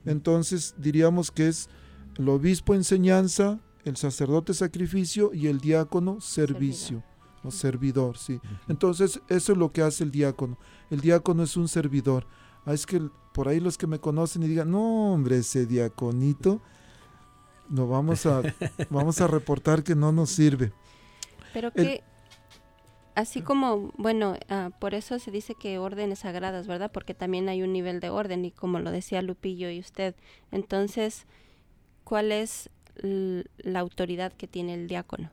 [0.05, 1.69] Entonces diríamos que es
[2.17, 7.03] el obispo enseñanza, el sacerdote sacrificio y el diácono servicio
[7.51, 8.39] servidor, sí.
[8.67, 10.57] Entonces eso es lo que hace el diácono.
[10.89, 12.25] El diácono es un servidor.
[12.65, 13.01] Ah, es que
[13.33, 16.61] por ahí los que me conocen y digan, no hombre, ese diaconito,
[17.69, 18.41] no vamos a,
[18.89, 20.71] vamos a reportar que no nos sirve.
[21.53, 22.03] Pero El- que,
[23.15, 26.91] así como, bueno, ah, por eso se dice que órdenes sagradas, ¿verdad?
[26.91, 30.15] Porque también hay un nivel de orden y como lo decía Lupillo y usted.
[30.51, 31.25] Entonces,
[32.03, 32.69] ¿cuál es
[33.01, 35.29] la autoridad que tiene el diácono?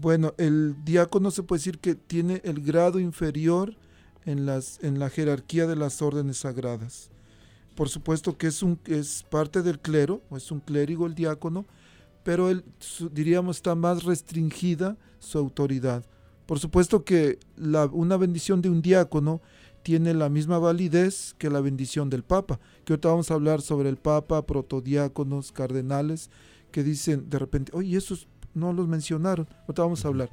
[0.00, 3.74] Bueno, el diácono se puede decir que tiene el grado inferior
[4.24, 7.10] en, las, en la jerarquía de las órdenes sagradas.
[7.74, 11.66] Por supuesto que es, un, es parte del clero, es un clérigo el diácono,
[12.22, 16.04] pero él, su- diríamos, está más restringida su autoridad.
[16.46, 17.38] Por supuesto que
[17.92, 19.40] una bendición de un diácono
[19.82, 23.88] tiene la misma validez que la bendición del Papa, que ahorita vamos a hablar sobre
[23.88, 26.30] el Papa, protodiáconos, cardenales,
[26.70, 30.28] que dicen de repente, oye, esos no los mencionaron, ahorita vamos a hablar.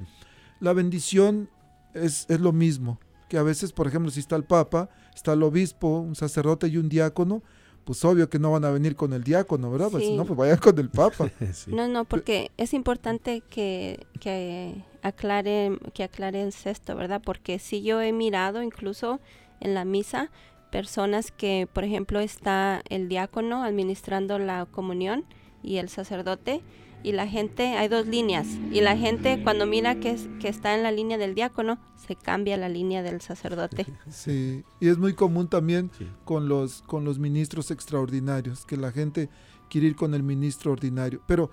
[0.60, 1.48] La bendición
[1.94, 5.42] es, es lo mismo, que a veces, por ejemplo, si está el Papa, está el
[5.42, 7.42] obispo, un sacerdote y un diácono,
[7.84, 9.88] pues obvio que no van a venir con el diácono, ¿verdad?
[9.92, 10.16] Pues Sí.
[10.16, 11.30] no, pues vayan con el Papa.
[11.52, 11.72] Sí.
[11.72, 17.22] No, no, porque es importante que, que aclaren, que aclaren esto, ¿verdad?
[17.24, 19.20] Porque si yo he mirado incluso
[19.60, 20.30] en la misa
[20.72, 25.24] personas que, por ejemplo, está el diácono administrando la comunión
[25.62, 26.62] y el sacerdote
[27.06, 30.74] y la gente, hay dos líneas, y la gente cuando mira que, es- que está
[30.74, 33.86] en la línea del diácono, se cambia la línea del sacerdote.
[34.10, 36.06] Sí, y es muy común también Sí.
[36.24, 39.28] con los, con los ministros extraordinarios, que la gente
[39.70, 41.22] quiere ir con el ministro ordinario.
[41.28, 41.50] Pero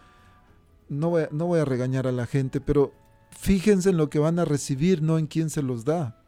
[0.90, 2.92] no voy, a, no voy a regañar a la gente, pero
[3.30, 6.20] fíjense en lo que van a recibir, no en quién se los da.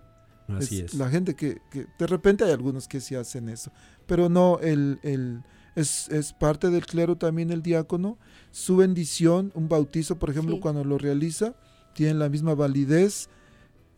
[0.47, 0.93] Así es.
[0.93, 3.71] La gente que, que- de repente hay algunos que sí hacen eso,
[4.05, 5.41] pero no, el, el-
[5.75, 8.17] es, es parte del clero también el diácono.
[8.51, 10.61] Su bendición, un bautizo, por ejemplo, Sí.
[10.61, 11.55] cuando lo realiza,
[11.93, 13.29] tiene la misma validez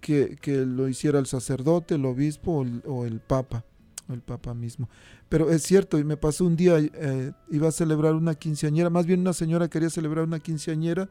[0.01, 3.63] que, que lo hiciera el sacerdote, el obispo o el, o el papa,
[4.09, 4.89] o el papa mismo.
[5.29, 9.05] Pero es cierto, y me pasó un día, eh, iba a celebrar una quinceañera, más
[9.05, 11.09] bien una señora quería celebrar una quinceañera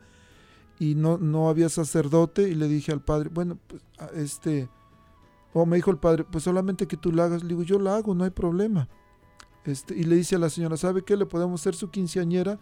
[0.79, 3.83] y no, no había sacerdote y le dije al padre, bueno, pues
[4.15, 4.69] este,
[5.53, 7.97] o me dijo el padre, pues solamente que tú la hagas, le digo, yo la
[7.97, 8.89] hago, no hay problema.
[9.67, 11.17] Este, y le dice a la señora, ¿sabe qué?
[11.17, 12.59] Le podemos hacer su quinceañera,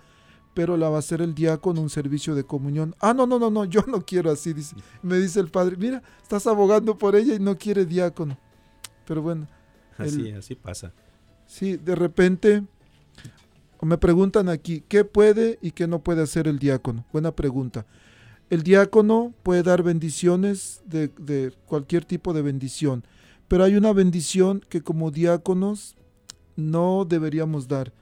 [0.54, 2.94] pero la va a hacer el diácono un servicio de comunión.
[3.00, 4.74] Ah, no, no, no, no, yo no quiero así, dice.
[5.02, 8.38] Me dice el padre, mira, estás abogando por ella y no quiere diácono.
[9.06, 9.46] Pero bueno,
[9.98, 10.92] Así, el- así pasa.
[11.46, 12.64] sí, de repente
[13.82, 17.04] me preguntan aquí, ¿qué puede y qué no puede hacer el diácono?
[17.12, 17.84] Buena pregunta.
[18.48, 23.04] El diácono puede dar bendiciones de, de cualquier tipo de bendición,
[23.46, 25.96] pero hay una bendición que como diáconos
[26.56, 27.92] no deberíamos dar,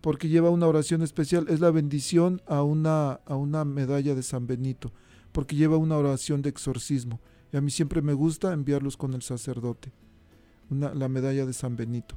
[0.00, 4.46] porque lleva una oración especial, es la bendición a una, a una medalla de San
[4.46, 4.92] Benito,
[5.32, 7.20] porque lleva una oración de exorcismo.
[7.52, 9.92] Y a mí siempre me gusta enviarlos con el sacerdote,
[10.70, 12.16] una, la medalla de San Benito.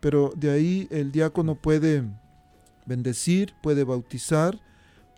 [0.00, 2.04] Pero de ahí el diácono puede
[2.86, 4.60] bendecir, puede bautizar,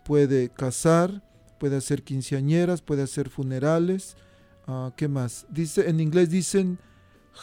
[0.05, 1.23] puede casar,
[1.59, 4.15] puede hacer quinceañeras, puede hacer funerales.
[4.67, 5.45] ah, ¿Qué más?
[5.49, 6.79] Dice, en inglés dicen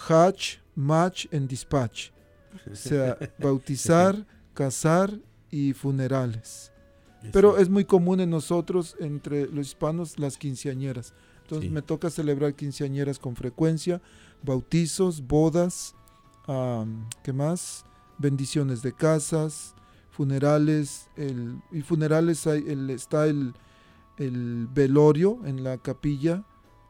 [0.08, 2.10] hatch, match and dispatch.
[2.70, 5.18] O sea, bautizar, casar
[5.50, 6.70] y funerales.
[7.32, 11.14] Pero es muy común en nosotros, entre los hispanos, las quinceañeras.
[11.42, 11.74] Entonces Sí.
[11.74, 14.00] me toca celebrar quinceañeras con frecuencia,
[14.42, 15.94] bautizos, bodas,
[17.22, 17.84] ¿qué más?
[18.18, 19.74] Bendiciones de casas,
[20.10, 21.08] funerales.
[21.16, 23.54] El, y funerales hay, el, está el,
[24.18, 26.44] el velorio en la capilla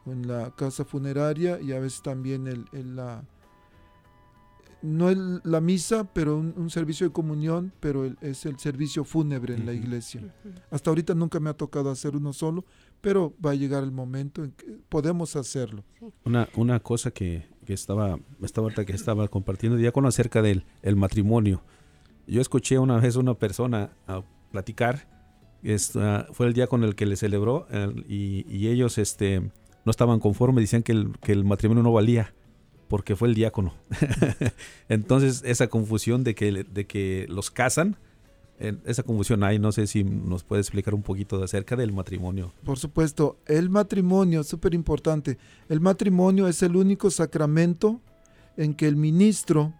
[0.05, 3.23] o en la casa funeraria y a veces también el, el- la,
[4.83, 9.03] no el- la misa, pero un, un servicio de comunión, pero el- es el servicio
[9.05, 10.21] fúnebre en la iglesia.
[10.69, 12.65] Hasta ahorita nunca me ha tocado hacer uno solo,
[13.01, 15.83] pero va a llegar el momento en que podemos hacerlo.
[16.25, 20.95] Una, una cosa que, que estaba, estaba ahorita que estaba compartiendo diácono acerca del el
[20.97, 21.63] matrimonio.
[22.27, 24.21] Yo escuché una vez una persona a
[24.51, 25.07] platicar,
[25.63, 29.39] es, ah, fue el diácono el que le celebró el- y, y ellos este,
[29.85, 32.33] no estaban conformes, decían que el, que el matrimonio no valía
[32.93, 33.73] porque fue el diácono.
[34.87, 37.97] Entonces esa confusión de que, de que los casan,
[38.85, 42.53] esa confusión hay, no sé si nos puede explicar un poquito de acerca del matrimonio.
[42.63, 45.39] Por supuesto, el matrimonio, súper importante,
[45.69, 47.99] el matrimonio es el único sacramento
[48.57, 49.73] en que el ministro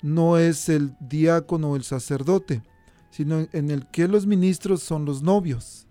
[0.00, 2.62] no es el diácono o el sacerdote,
[3.10, 5.86] sino en el que los ministros son los novios.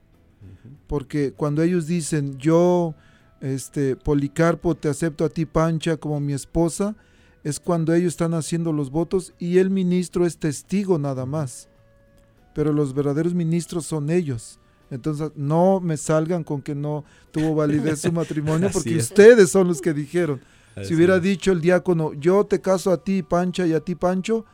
[0.88, 2.96] Porque cuando ellos dicen, yo,
[3.42, 6.96] este, Policarpo, te acepto a ti, Pancha, como mi esposa,
[7.44, 11.68] es cuando ellos están haciendo los votos y el ministro es testigo nada más.
[12.54, 14.60] Pero los verdaderos ministros son ellos.
[14.92, 19.06] Entonces, no me salgan con que no tuvo validez su matrimonio, porque es.
[19.06, 20.42] ustedes son los que dijeron.
[20.84, 21.22] Si hubiera es.
[21.24, 24.46] dicho el diácono, yo te caso a ti, Pancha, y a ti, Pancho,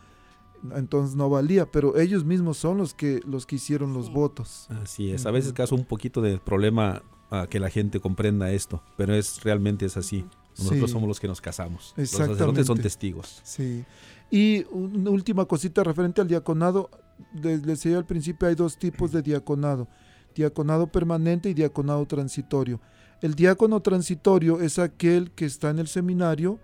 [0.75, 1.65] entonces no valía.
[1.69, 4.11] Pero ellos mismos son los que, los que hicieron los Sí.
[4.13, 4.67] votos.
[4.81, 8.82] Así es, a veces causa un poquito de problema a que la gente comprenda esto,
[8.97, 10.25] pero es realmente es así.
[10.57, 10.93] Nosotros Sí.
[10.93, 11.93] somos los que nos casamos.
[11.97, 13.41] Los sacerdotes son testigos.
[13.43, 13.86] Sí.
[14.32, 16.89] Y una última cosita referente al diaconado.
[17.34, 19.88] Les decía al principio, hay dos tipos de diaconado.
[20.36, 22.80] Diaconado permanente y diaconado transitorio.
[23.21, 26.59] El diácono transitorio es aquel que está en el seminario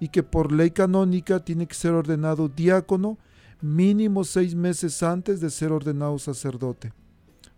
[0.00, 3.18] y que por ley canónica tiene que ser ordenado diácono
[3.60, 6.92] mínimo seis meses antes de ser ordenado sacerdote.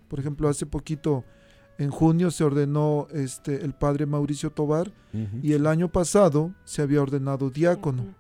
[0.09, 1.25] Por ejemplo, hace poquito,
[1.81, 4.93] en junio, se ordenó este, el padre Mauricio Tobar
[5.43, 8.14] y el año pasado se había ordenado diácono.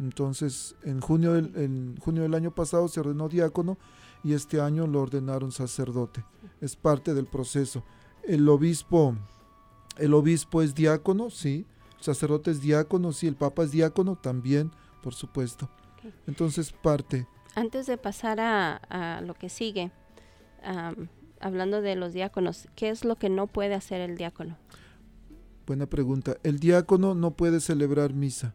[0.00, 3.76] Entonces, en junio, del, en junio del año pasado se ordenó diácono
[4.24, 6.24] y este año lo ordenaron sacerdote.
[6.62, 7.84] Es parte del proceso.
[8.26, 9.14] El obispo,
[9.98, 11.66] el obispo es diácono, sí.
[11.98, 13.26] El sacerdote es diácono, sí.
[13.26, 14.70] El papa es diácono también,
[15.02, 15.68] por supuesto.
[16.26, 17.26] Entonces, parte.
[17.54, 19.92] Antes de pasar a, a lo que sigue,
[21.42, 24.56] hablando de los diáconos, ¿qué es lo que no puede hacer el diácono?
[25.66, 26.36] Buena pregunta.
[26.42, 28.54] El diácono no puede celebrar misa.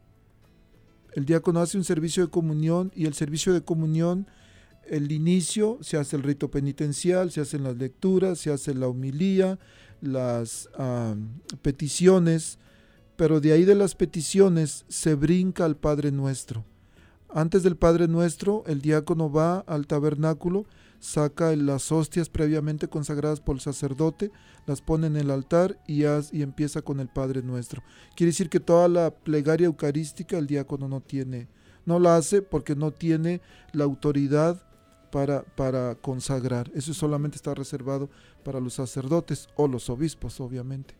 [1.14, 4.28] El diácono hace un servicio de comunión y el servicio de comunión,
[4.88, 9.58] el inicio, se hace el rito penitencial, se hacen las lecturas, se hace la homilía,
[10.02, 10.70] las
[11.62, 12.60] peticiones,
[13.16, 16.66] pero de ahí de las peticiones se brinca al Padre Nuestro.
[17.30, 20.66] Antes del Padre Nuestro, el diácono va al tabernáculo,
[21.00, 24.32] saca las hostias previamente consagradas por el sacerdote,
[24.66, 27.82] las pone en el altar y, haz- y empieza con el Padre Nuestro.
[28.16, 31.48] Quiere decir que toda la plegaria eucarística el diácono no tiene,
[31.86, 33.42] no la hace porque no tiene
[33.72, 34.62] la autoridad
[35.12, 36.70] para, para consagrar.
[36.76, 38.10] Eso solamente está reservado
[38.44, 40.96] para los sacerdotes o los obispos, obviamente.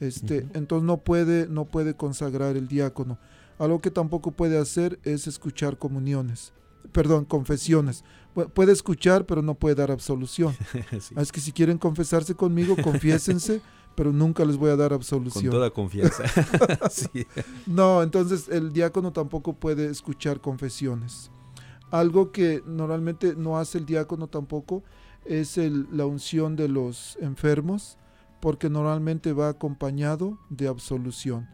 [0.00, 0.46] Este.
[0.54, 3.18] Entonces no puede, no puede consagrar el diácono.
[3.58, 6.52] Algo que tampoco puede hacer es escuchar comuniones,
[6.92, 8.04] perdón, confesiones.
[8.34, 10.54] Pu- Puede escuchar, pero no puede dar absolución.
[11.00, 11.14] Sí.
[11.16, 13.60] Es que si quieren confesarse conmigo, confiésense,
[13.94, 15.50] pero nunca les voy a dar Con absolución.
[15.50, 16.24] toda confianza.
[16.90, 17.26] Sí.
[17.66, 21.30] No, entonces el diácono tampoco puede escuchar confesiones.
[21.90, 24.82] Algo que normalmente no hace el diácono tampoco
[25.24, 27.98] es el- la unción de los enfermos,
[28.40, 31.48] porque normalmente va acompañado de absolución.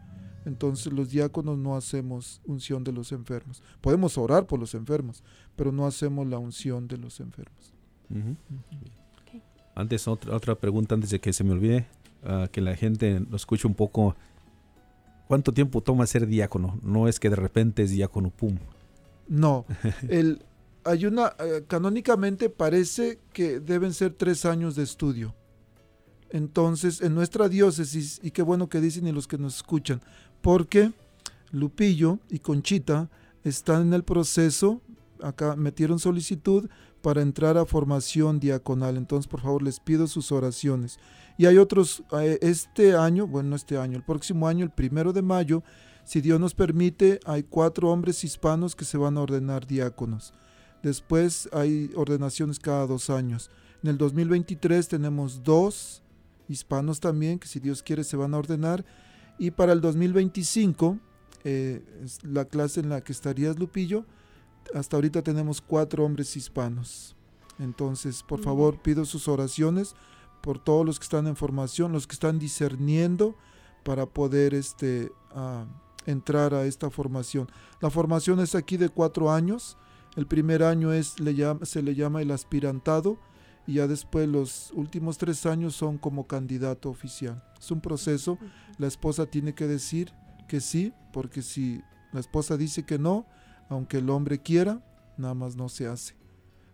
[0.45, 3.61] Entonces los diáconos no hacemos unción de los enfermos.
[3.81, 5.23] Podemos orar por los enfermos,
[5.55, 7.73] pero no hacemos la unción de los enfermos.
[9.75, 11.87] Antes, otra, otra pregunta antes de que se me olvide,
[12.23, 14.15] ah, que la gente lo escuche un poco.
[15.27, 16.77] ¿Cuánto tiempo toma ser diácono?
[16.83, 18.57] No es que de repente es diácono, pum.
[19.29, 19.65] No,
[20.09, 20.43] el,
[20.83, 25.35] hay una, eh, canónicamente parece que deben ser tres años de estudio.
[26.29, 30.01] Entonces, en nuestra diócesis, y qué bueno que dicen y los que nos escuchan,
[30.41, 30.91] porque
[31.51, 33.09] Lupillo y Conchita
[33.43, 34.81] están en el proceso,
[35.21, 36.69] acá metieron solicitud
[37.01, 38.97] para entrar a formación diaconal.
[38.97, 40.99] Entonces, por favor, les pido sus oraciones.
[41.37, 45.13] Y hay otros, eh, este año, bueno, no este año, el próximo año, el primero
[45.13, 45.63] de mayo,
[46.03, 50.33] si Dios nos permite, hay cuatro hombres hispanos que se van a ordenar diáconos.
[50.83, 53.49] Después hay ordenaciones cada dos años.
[53.83, 56.01] En el 2023 tenemos dos
[56.47, 58.83] hispanos también, que si Dios quiere se van a ordenar.
[59.37, 60.99] Y para el 2025,
[61.43, 64.05] eh, es la clase en la que estarías, Lupillo,
[64.75, 67.15] hasta ahorita tenemos cuatro hombres hispanos.
[67.59, 68.43] Entonces, por Mm.
[68.43, 69.95] favor, pido sus oraciones
[70.41, 73.35] por todos los que están en formación, los que están discerniendo
[73.83, 75.65] para poder este, ah,
[76.05, 77.47] entrar a esta formación.
[77.79, 79.77] La formación es aquí de cuatro años.
[80.15, 83.17] El primer año es, le llama- se le llama el aspirantado
[83.67, 87.43] y ya después los últimos tres años son como candidato oficial.
[87.59, 88.37] Es un proceso.
[88.77, 90.11] La esposa tiene que decir
[90.47, 91.81] que sí, porque si
[92.11, 93.25] la esposa dice que no,
[93.69, 94.81] aunque el hombre quiera,
[95.17, 96.15] nada más no se hace.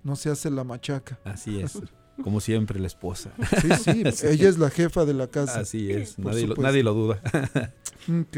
[0.04, 1.20] No se hace la machaca.
[1.26, 1.80] Así es.
[2.24, 3.32] Como siempre, la esposa.
[3.62, 3.70] Sí,
[4.12, 5.60] sí, ella es la jefa de la casa.
[5.60, 6.18] Así es.
[6.18, 7.22] Nadie lo, nadie lo duda.
[8.10, 8.38] Ok.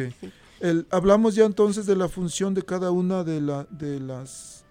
[0.61, 4.65] El- hablamos ya entonces de la función de cada una de, la, de, las,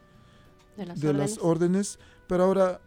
[0.76, 1.31] De las de órdenes.
[1.37, 2.81] las órdenes, pero ahora,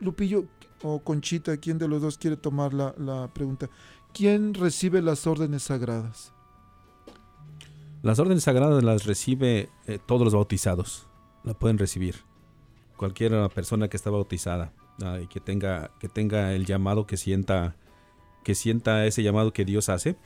[0.00, 0.46] Lupillo
[0.82, 3.68] o Conchita, ¿quién de los dos quiere tomar la, la pregunta?
[4.12, 6.32] ¿Quién recibe las órdenes sagradas?
[8.02, 11.08] Las órdenes sagradas las recibe eh, todos los bautizados.
[11.42, 12.16] La pueden recibir.
[12.96, 14.72] Cualquier persona que está bautizada
[15.22, 17.76] y que tenga, que tenga el llamado, que sienta,
[18.42, 20.16] que sienta ese llamado que Dios hace.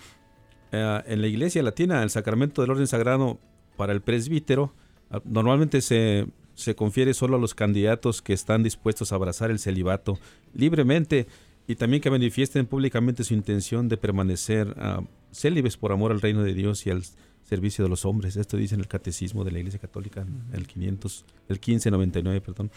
[0.70, 3.38] Eh, en la iglesia latina, el sacramento del orden sagrado
[3.76, 4.72] para el presbítero
[5.10, 9.58] ah, normalmente se, se confiere solo a los candidatos que están dispuestos a abrazar el
[9.58, 10.18] celibato
[10.54, 11.26] libremente
[11.66, 16.42] y también que manifiesten públicamente su intención de permanecer ah, célibes por amor al reino
[16.42, 17.02] de Dios y al
[17.44, 18.36] servicio de los hombres.
[18.36, 22.70] Esto dice en el Catecismo de la Iglesia Católica, el 500, el 1599, perdón.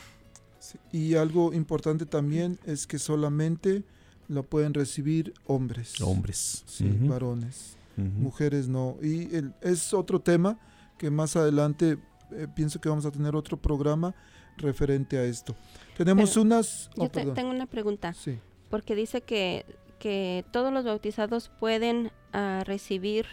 [0.60, 3.84] Sí, Y algo importante también es que solamente
[4.28, 6.00] la pueden recibir hombres.
[6.02, 6.64] Hombres.
[6.68, 7.78] Sí, varones.
[7.98, 8.98] mujeres no.
[9.02, 10.60] Y el- es otro tema
[10.98, 11.98] que más adelante
[12.32, 14.14] eh, pienso que vamos a tener otro programa
[14.58, 15.56] referente a esto.
[15.98, 16.90] Tenemos Pero unas...
[16.98, 19.66] oh, Yo te- tengo una pregunta, Sí, porque dice que,
[20.00, 23.26] que todos los bautizados pueden ah, recibir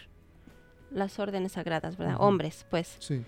[0.91, 2.17] las órdenes sagradas, ¿verdad?
[2.21, 2.97] Hombres, pues.
[2.99, 3.25] sí.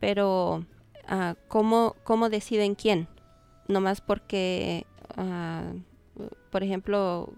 [0.00, 0.66] Pero,
[1.08, 3.08] ah, ¿cómo, ¿cómo deciden quién?
[3.68, 4.84] Nomás porque,
[5.16, 5.72] ah,
[6.50, 7.32] por ejemplo,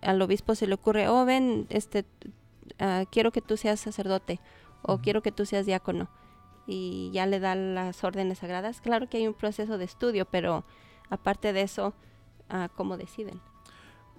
[0.00, 2.04] al obispo se le ocurre, oh, ven, este,
[3.10, 4.40] quiero que tú seas sacerdote
[4.82, 6.08] o quiero que tú seas diácono.
[6.70, 8.82] Y ya le da las órdenes sagradas.
[8.82, 10.64] Claro que hay un proceso de estudio, pero
[11.08, 11.94] aparte de eso,
[12.50, 13.40] ah, ¿cómo deciden?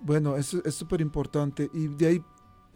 [0.02, 2.24] Bueno, eso es súper importante y de ahí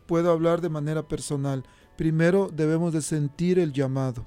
[0.06, 1.64] puedo hablar de manera personal.
[1.98, 4.26] Primero debemos de sentir el llamado.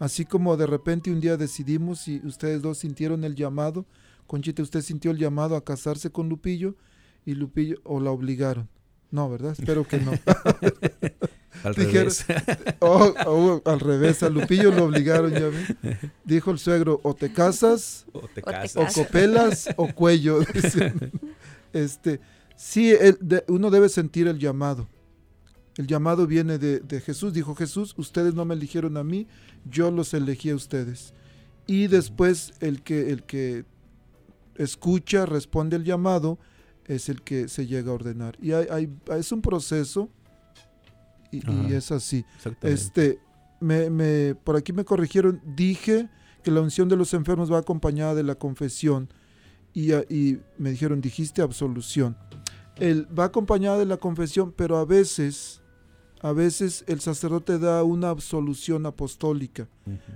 [0.00, 3.86] Así como de repente un día decidimos y ustedes dos sintieron el llamado,
[4.26, 6.74] Conchita, usted sintió el llamado a casarse con Lupillo
[7.24, 8.68] y Lupillo o la obligaron.
[9.12, 9.52] No, ¿verdad?
[9.52, 10.10] Espero que no.
[11.66, 12.26] Al Dijeron- revés.
[12.80, 15.98] Oh, oh, al revés, a Lupillo lo obligaron, ya ve.
[16.24, 18.96] Dijo el suegro, o te casas, o te casas.
[18.96, 20.40] o copelas, o cuello.
[20.54, 21.10] dicen.
[21.72, 22.20] Este,
[22.56, 24.88] sí, el- de- uno debe sentir el llamado.
[25.76, 27.32] El llamado viene de, de Jesús.
[27.32, 29.26] Dijo Jesús, ustedes no me eligieron a mí,
[29.68, 31.12] yo los elegí a ustedes.
[31.66, 33.64] Y después el que, el que
[34.56, 36.38] escucha, responde el llamado,
[36.86, 38.36] es el que se llega a ordenar.
[38.40, 40.08] Y hay, hay- es un proceso
[41.68, 42.24] y- es así.
[42.72, 43.18] Este,
[43.60, 46.08] me, me- por aquí me corrigieron, dije
[46.42, 49.08] que la unción de los enfermos va acompañada de la confesión
[49.74, 52.16] y, y me dijeron, dijiste absolución.
[52.76, 55.62] El, va acompañada de la confesión, pero a veces,
[56.20, 59.68] a veces el sacerdote da una absolución apostólica.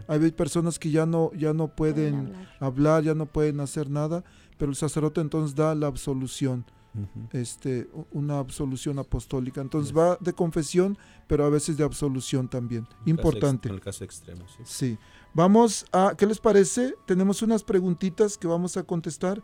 [0.09, 2.57] Hay personas que ya no, ya no pueden hablar.
[2.61, 4.25] hablar, ya no pueden hacer nada,
[4.59, 6.65] pero el sacerdote entonces da la absolución
[6.95, 7.29] Ujú.
[7.33, 9.61] este, una absolución apostólica.
[9.61, 12.87] Entonces va de confesión, pero a veces de absolución también.
[13.01, 13.69] Ex- Importante.
[13.69, 14.63] En el caso extremo, sí.
[14.65, 14.99] Sí.
[15.33, 16.95] Vamos a, ¿qué les parece?
[17.07, 19.41] Tenemos unas preguntitas que vamos a contestar,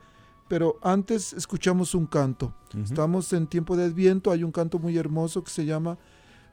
[0.48, 2.52] pero antes escuchamos un canto.
[2.74, 2.82] Ujú.
[2.82, 5.98] Estamos en tiempo de Adviento, hay un canto muy hermoso que se llama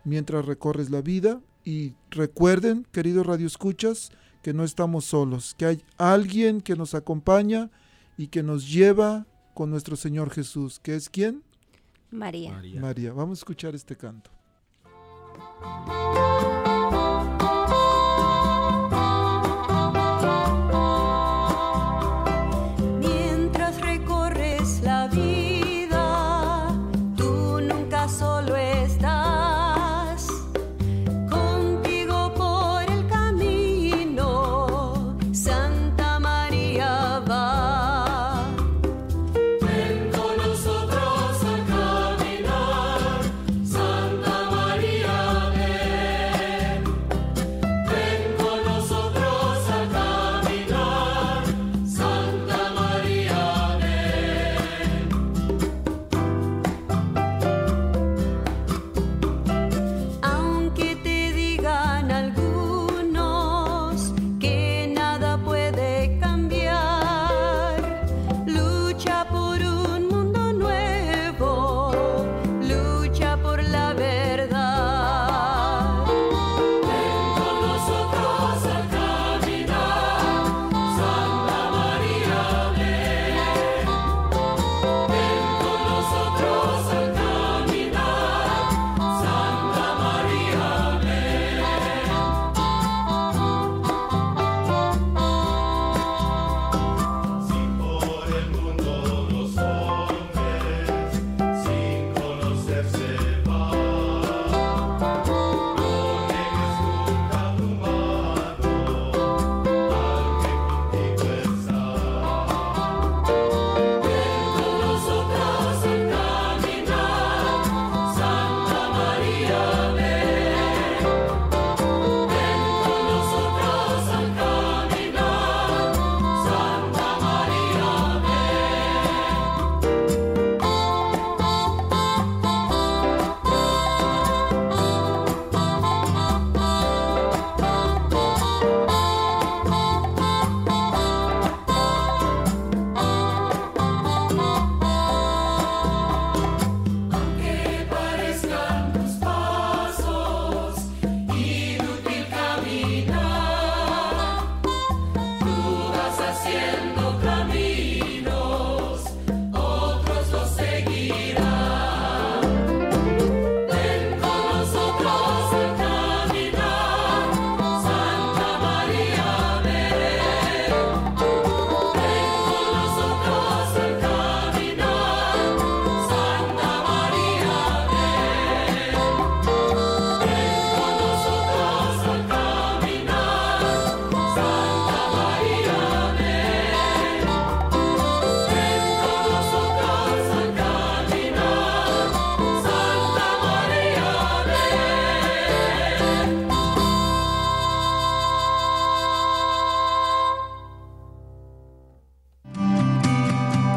[0.03, 1.41] Mientras recorres la vida.
[1.65, 7.71] Y recuerden, queridos radioescuchas, que no estamos solos, que hay alguien que nos acompaña
[8.17, 11.43] y que nos lleva con nuestro Señor Jesús, que es quién?
[12.11, 12.51] María.
[12.51, 12.81] María.
[12.81, 13.13] María.
[13.13, 14.29] Vamos a escuchar este canto.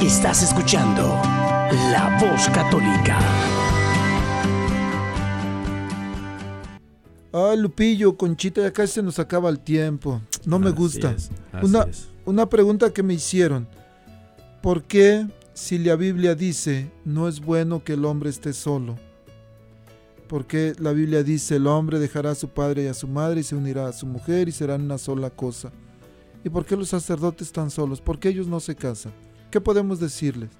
[0.01, 1.03] Estás escuchando
[1.91, 3.19] La Voz Católica.
[7.33, 10.21] Ah, Lupillo, Conchita, ya casi se nos acaba el tiempo.
[10.45, 11.13] No me Así gusta.
[11.13, 12.09] es, así Una, es.
[12.25, 13.67] una pregunta que me hicieron.
[14.63, 18.97] ¿Por qué si la Biblia dice no es bueno que el hombre esté solo?
[20.29, 23.41] ¿Por qué la Biblia dice el hombre dejará a su padre y a su madre
[23.41, 25.71] y se unirá a su mujer y serán una sola cosa?
[26.45, 28.01] ¿Y por qué los sacerdotes están solos?
[28.01, 29.13] ¿Por qué ellos no se casan?
[29.51, 30.51] ¿Qué podemos decirles,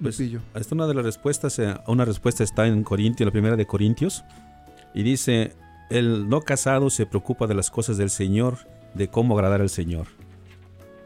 [0.00, 0.40] Pues, Lupillo?
[0.54, 4.24] esta una de las respuestas, eh, una respuesta está en Corintios, la primera de Corintios,
[4.94, 5.54] y dice,
[5.90, 8.58] el no casado se preocupa de las cosas del Señor,
[8.94, 10.06] de cómo agradar al Señor.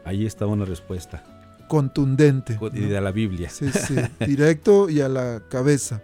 [0.05, 1.23] Ahí está una respuesta,
[1.67, 2.53] Contundente.
[2.53, 2.69] y ¿no?
[2.69, 3.49] de la Biblia.
[3.49, 6.01] Sí, sí, directo y a la cabeza.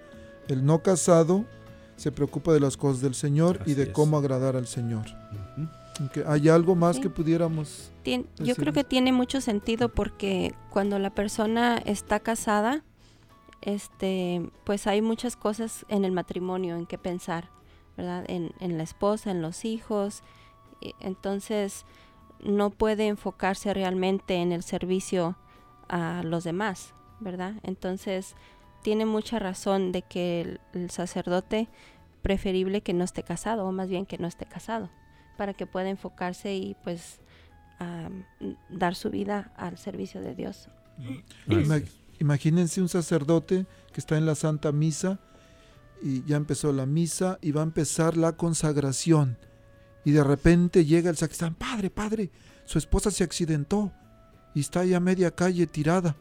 [0.50, 1.46] El no casado
[1.96, 3.90] se preocupa de las cosas del Señor y de es.
[3.90, 5.06] cómo agradar al Señor.
[6.28, 7.04] ¿Hay algo más Sí.
[7.04, 7.92] que pudiéramos?
[8.38, 12.84] Yo creo que tiene mucho sentido porque cuando la persona está casada,
[13.62, 17.50] este, pues hay muchas cosas en el matrimonio en que pensar,
[17.96, 18.26] ¿verdad?
[18.28, 20.22] En, en la esposa, en los hijos.
[21.00, 21.86] Entonces,
[22.42, 25.38] no puede enfocarse realmente en el servicio
[25.88, 27.54] a los demás, ¿verdad?
[27.64, 28.36] Entonces,
[28.82, 31.70] tiene mucha razón de que el, el sacerdote
[32.22, 34.90] preferible que no esté casado, o más bien que no esté casado,
[35.38, 37.22] para que pueda enfocarse y pues
[37.80, 38.10] a
[38.70, 40.70] dar su vida al servicio de Dios.
[41.48, 41.70] Es.
[42.20, 45.20] Imagínense un sacerdote que está en la Santa Misa
[46.02, 49.38] y ya empezó la misa y va a empezar la consagración.
[50.06, 52.30] Y de repente llega el sacristán, padre, padre,
[52.66, 53.92] su esposa se accidentó
[54.54, 56.16] y está ahí a media calle tirada.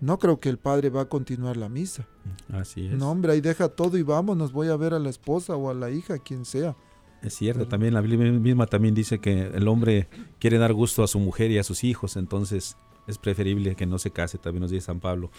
[0.00, 2.06] No creo que el padre va a continuar la misa.
[2.52, 2.92] Así es.
[2.92, 5.74] No, hombre, ahí deja todo y vámonos, voy a ver a la esposa o a
[5.74, 6.76] la hija, quien sea.
[7.22, 10.08] Es cierto, también la Biblia misma también dice que el hombre
[10.38, 13.98] quiere dar gusto a su mujer y a sus hijos, entonces es preferible que no
[13.98, 15.30] se case, también nos dice San Pablo.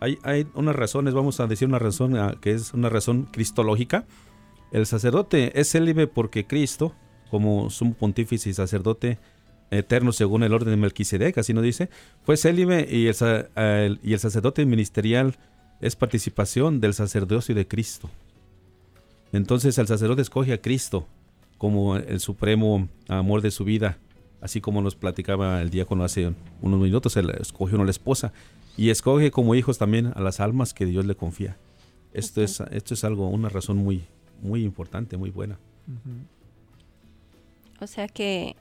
[0.00, 4.04] Hay, hay unas razones, vamos a decir una razón ah, que es una razón cristológica.
[4.72, 6.92] El sacerdote es célibe porque Cristo,
[7.30, 9.18] como sumo pontífice y sacerdote
[9.70, 11.88] eterno según el orden de Melquisedec, así nos dice,
[12.24, 13.16] fue célibe y el,
[13.54, 15.36] el- y el sacerdote ministerial
[15.80, 18.10] es participación del sacerdocio de Cristo.
[19.32, 21.06] Entonces el sacerdote escoge a Cristo
[21.58, 23.98] como el supremo amor de su vida,
[24.40, 28.32] así como nos platicaba el diácono hace unos minutos, él escogió a la esposa
[28.76, 31.56] y escoge como hijos también a las almas que Dios le confía.
[32.12, 34.04] Esto es, esto es algo, una razón muy,
[34.42, 35.58] muy importante, muy buena.
[37.80, 38.56] O sea que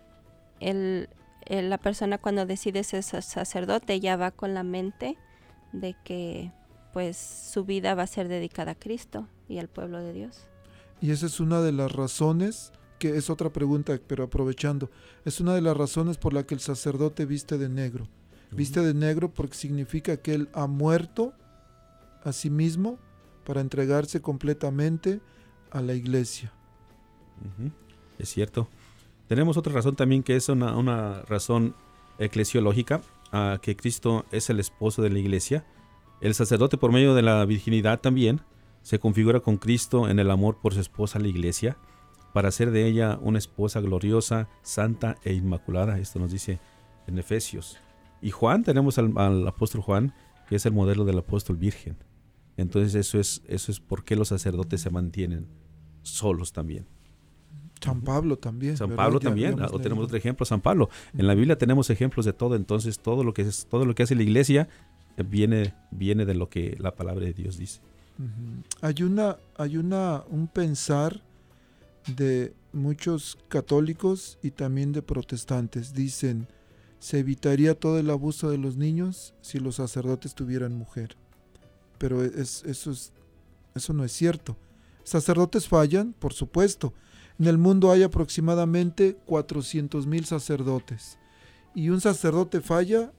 [0.59, 1.09] el,
[1.45, 5.17] el- la persona cuando decide ser sa- sacerdote ya va con la mente
[5.73, 6.51] de que
[6.93, 10.47] pues su vida va a ser dedicada a Cristo y al pueblo de Dios.
[11.01, 14.91] Y esa es una de las razones, que es otra pregunta, pero aprovechando,
[15.25, 18.07] es una de las razones por la que el sacerdote viste de negro.
[18.51, 21.33] Viste de negro porque significa que él ha muerto
[22.23, 22.99] a sí mismo
[23.45, 25.21] para entregarse completamente
[25.71, 26.51] a la iglesia.
[28.19, 28.67] Es cierto.
[29.27, 31.75] Tenemos otra razón también que es una, una razón
[32.19, 33.01] eclesiológica,
[33.61, 35.65] que Cristo es el esposo de la iglesia.
[36.19, 38.41] El sacerdote por medio de la virginidad también
[38.81, 41.77] se configura con Cristo en el amor por su esposa la iglesia,
[42.33, 45.99] para hacer de ella una esposa gloriosa, santa e inmaculada.
[45.99, 46.59] Esto nos dice
[47.07, 47.77] en Efesios.
[48.21, 50.13] Y Juan, tenemos al, al apóstol Juan,
[50.47, 51.97] que es el modelo del apóstol virgen.
[52.57, 55.47] Entonces eso es, eso es por qué los sacerdotes se mantienen
[56.03, 56.85] solos también.
[57.81, 58.77] San Pablo también.
[58.77, 58.95] San.
[58.95, 60.89] Pablo también, o tenemos otro ejemplo, San Pablo.
[61.17, 64.03] En la Biblia tenemos ejemplos de todo, entonces todo lo que es, todo lo que
[64.03, 64.69] hace la iglesia
[65.17, 67.81] eh, viene, viene de lo que la palabra de Dios dice.
[68.81, 71.21] Hay una, hay una, un pensar
[72.15, 75.93] de muchos católicos y también de protestantes.
[75.93, 76.47] Dicen,
[76.99, 81.15] se evitaría todo el abuso de los niños si los sacerdotes tuvieran mujer.
[81.97, 83.11] Pero es, eso, es,
[83.75, 84.57] eso no es cierto.
[85.03, 86.93] Sacerdotes fallan, por supuesto.
[87.39, 91.17] En el mundo hay aproximadamente 400 mil sacerdotes.
[91.73, 93.11] Y un sacerdote falla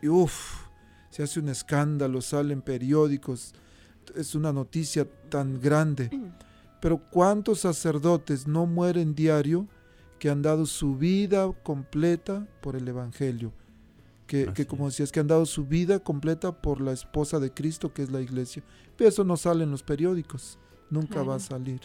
[0.00, 0.66] y uff,
[1.10, 3.54] se hace un escándalo, salen periódicos,
[4.16, 6.10] es una noticia tan grande.
[6.80, 9.66] Pero ¿cuántos sacerdotes no mueren diario
[10.18, 13.52] que han dado su vida completa por el Evangelio?
[14.26, 17.92] Que, que como decías, que han dado su vida completa por la esposa de Cristo,
[17.92, 18.62] que es la iglesia.
[18.96, 20.58] Pero eso no sale en los periódicos,
[20.90, 21.40] nunca va a Claro.
[21.40, 21.80] salir.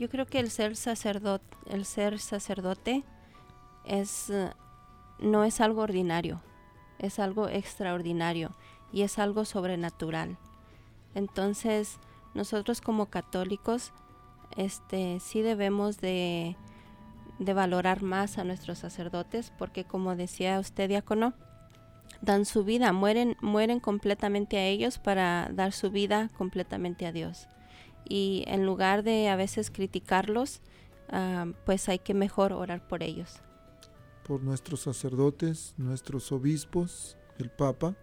[0.00, 3.04] Yo creo que el ser sacerdote, el ser sacerdote
[3.84, 4.50] es eh,
[5.20, 6.40] no es algo ordinario,
[6.98, 8.54] es algo extraordinario
[8.92, 10.38] y es algo sobrenatural.
[11.18, 11.98] Entonces,
[12.34, 13.92] nosotros como católicos
[14.56, 16.56] este sí debemos de,
[17.40, 21.34] de valorar más a nuestros sacerdotes porque como decía usted diácono,
[22.22, 27.48] dan su vida, mueren, mueren completamente a ellos para dar su vida completamente a Dios.
[28.08, 30.60] Y en lugar de a veces criticarlos,
[31.10, 33.40] ah, pues hay que mejor orar por ellos.
[34.22, 37.96] por nuestros sacerdotes, nuestros obispos, el Papa,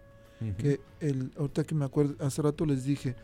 [0.58, 3.16] que el, ahorita que me acuerdo, hace rato les dije,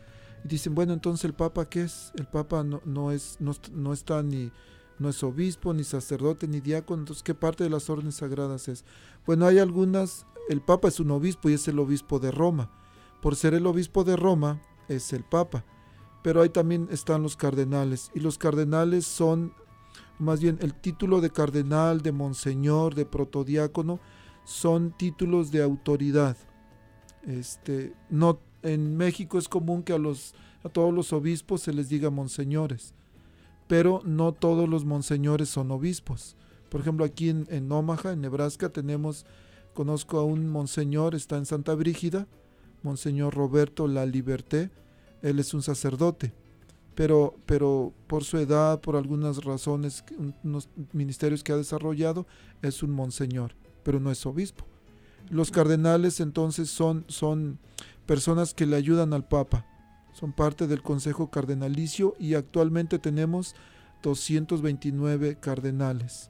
[0.43, 2.11] y dicen, bueno, entonces el Papa, ¿qué es?
[2.17, 4.51] El Papa no, no es, no, no está ni,
[4.99, 8.85] no es obispo, ni sacerdote, ni diácono, entonces, ¿qué parte de las órdenes sagradas es?
[9.25, 12.71] Bueno, hay algunas, el Papa es un obispo y es el obispo de Roma.
[13.21, 15.63] Por ser el obispo de Roma, es el Papa.
[16.23, 19.53] Pero ahí también están los cardenales, y los cardenales son
[20.19, 23.99] más bien el título de cardenal, de monseñor, de protodiácono,
[24.45, 26.37] son títulos de autoridad.
[27.25, 31.89] Este, no, en México es común que a, los, a todos los obispos se les
[31.89, 32.93] diga monseñores,
[33.67, 36.35] pero no todos los monseñores son obispos.
[36.69, 39.25] Por ejemplo, aquí en, Omaha, en Nebraska, tenemos,
[39.73, 42.27] conozco a un monseñor, está en Santa Brígida,
[42.81, 44.69] Monseñor Roberto La Liberté,
[45.21, 46.33] él es un sacerdote
[46.95, 50.03] pero, pero por su edad, por algunas razones,
[50.43, 52.27] unos ministerios que ha desarrollado,
[52.61, 54.65] es un monseñor, pero no es obispo.
[55.29, 57.59] Los cardenales entonces son, son
[58.05, 59.65] personas que le ayudan al Papa,
[60.13, 63.55] son parte del Consejo Cardenalicio y actualmente tenemos
[64.03, 66.29] 229 cardenales.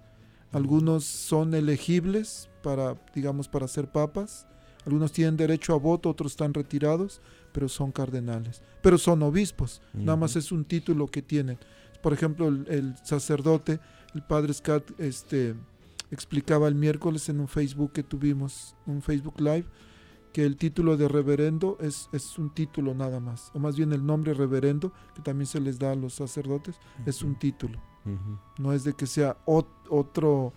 [0.52, 4.48] Algunos son elegibles para, digamos, para ser papas,
[4.86, 7.22] algunos tienen derecho a voto, otros están retirados,
[7.52, 8.62] pero son cardenales.
[8.82, 11.58] Pero son obispos, nada más es un título que tienen.
[12.02, 13.80] Por ejemplo, el, el sacerdote,
[14.14, 15.56] el padre Scott, este,
[16.14, 19.66] explicaba el miércoles en un Facebook que tuvimos, un Facebook Live,
[20.32, 24.06] que el título de reverendo es, es un título nada más, o más bien el
[24.06, 27.80] nombre reverendo, que también se les da a los sacerdotes, es un título.
[28.58, 30.52] No es de que sea ot- otro,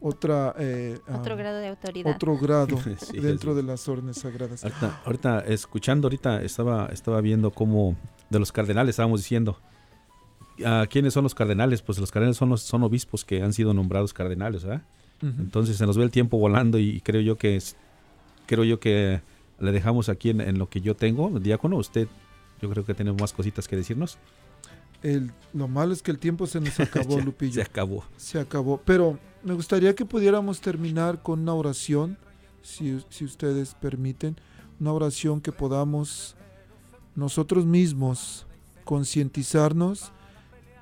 [0.00, 2.14] otra, eh, Otro ah, grado de autoridad.
[2.14, 4.62] otro grado Sí, dentro de las órdenes sagradas.
[4.64, 7.96] Ahorita, ahorita, escuchando, ahorita estaba, estaba viendo cómo
[8.30, 9.58] de los cardenales estábamos diciendo.
[10.64, 11.82] ah, ¿Quiénes son los cardenales?
[11.82, 14.84] Pues los cardenales son los son obispos que han sido nombrados cardenales, ¿verdad?
[15.22, 17.76] Entonces se nos ve el tiempo volando y creo yo que es-
[18.46, 19.20] creo yo que
[19.60, 21.76] le dejamos aquí en, en lo que yo tengo, diácono.
[21.76, 22.08] Usted,
[22.60, 24.18] yo creo que tenemos más cositas que decirnos.
[25.02, 27.54] El- lo malo es que el tiempo se nos acabó, Ya, Lupillo.
[27.54, 28.04] Se acabó.
[28.16, 28.80] Se acabó.
[28.84, 32.18] Pero me gustaría que pudiéramos terminar con una oración,
[32.62, 34.36] si, si ustedes permiten,
[34.80, 36.34] una oración que podamos
[37.14, 38.46] nosotros mismos
[38.84, 40.10] concientizarnos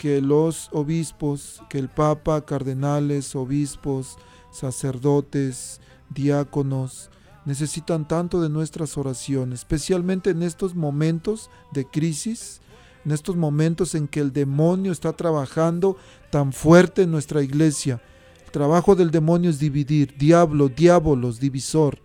[0.01, 4.16] que los obispos, que el Papa, cardenales, obispos,
[4.51, 7.11] sacerdotes, diáconos,
[7.44, 12.62] necesitan tanto de nuestras oraciones, especialmente en estos momentos de crisis,
[13.05, 15.98] en estos momentos en que el demonio está trabajando
[16.30, 18.01] tan fuerte en nuestra iglesia.
[18.46, 21.98] El trabajo del demonio es dividir, diablo, diábolos, divisor.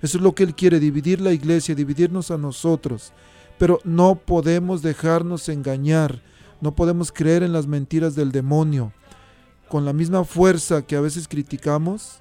[0.00, 3.12] Eso es lo que él quiere, dividir la iglesia, dividirnos a nosotros.
[3.58, 6.22] Pero no podemos dejarnos engañar,
[6.60, 8.92] no podemos creer en las mentiras del demonio.
[9.68, 12.20] Con la misma fuerza que a veces criticamos,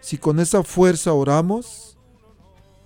[0.00, 1.96] si con esa fuerza oramos,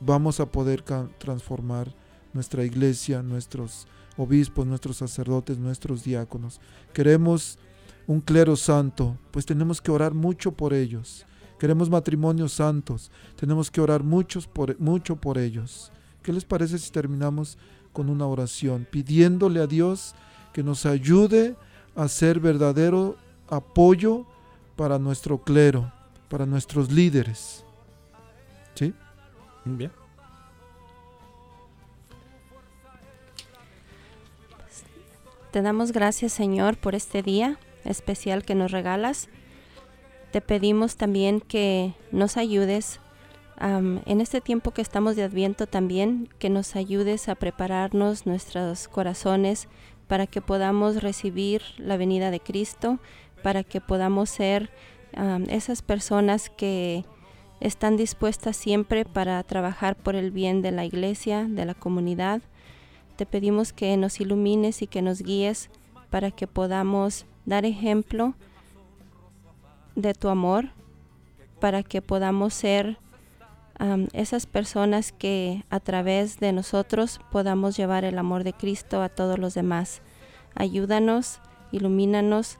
[0.00, 0.82] vamos a poder
[1.18, 1.94] transformar
[2.32, 3.86] nuestra iglesia, nuestros
[4.16, 6.60] obispos, nuestros sacerdotes, nuestros diáconos.
[6.92, 7.58] Queremos
[8.06, 11.24] un clero santo, pues tenemos que orar mucho por ellos.
[11.58, 15.92] Queremos matrimonios santos, tenemos que orar muchos por, mucho por ellos.
[16.22, 17.56] ¿Qué les parece si terminamos
[17.92, 20.14] con una oración pidiéndole a Dios
[20.54, 21.56] que nos ayude
[21.94, 23.16] a ser verdadero
[23.48, 24.24] apoyo
[24.76, 25.92] para nuestro clero,
[26.30, 27.64] para nuestros líderes?
[28.74, 28.94] ¿Sí?
[29.66, 29.92] Bien.
[35.50, 39.28] Te damos gracias, Señor, por este día especial que nos regalas.
[40.32, 43.00] Te pedimos también que nos ayudes
[43.60, 49.68] en este tiempo que estamos de Adviento también, que nos ayudes a prepararnos nuestros corazones
[50.06, 52.98] para que podamos recibir la venida de Cristo,
[53.42, 54.70] para que podamos ser
[55.48, 57.04] esas personas que
[57.60, 62.42] están dispuestas siempre para trabajar por el bien de la iglesia, de la comunidad.
[63.16, 65.70] Te pedimos que nos ilumines y que nos guíes
[66.10, 68.34] para que podamos dar ejemplo
[69.94, 70.70] de tu amor,
[71.60, 72.98] para que podamos ser
[73.78, 79.08] am, esas personas que a través de nosotros podamos llevar el amor de Cristo a
[79.08, 80.02] todos los demás.
[80.54, 81.40] Ayúdanos,
[81.72, 82.58] ilumínanos,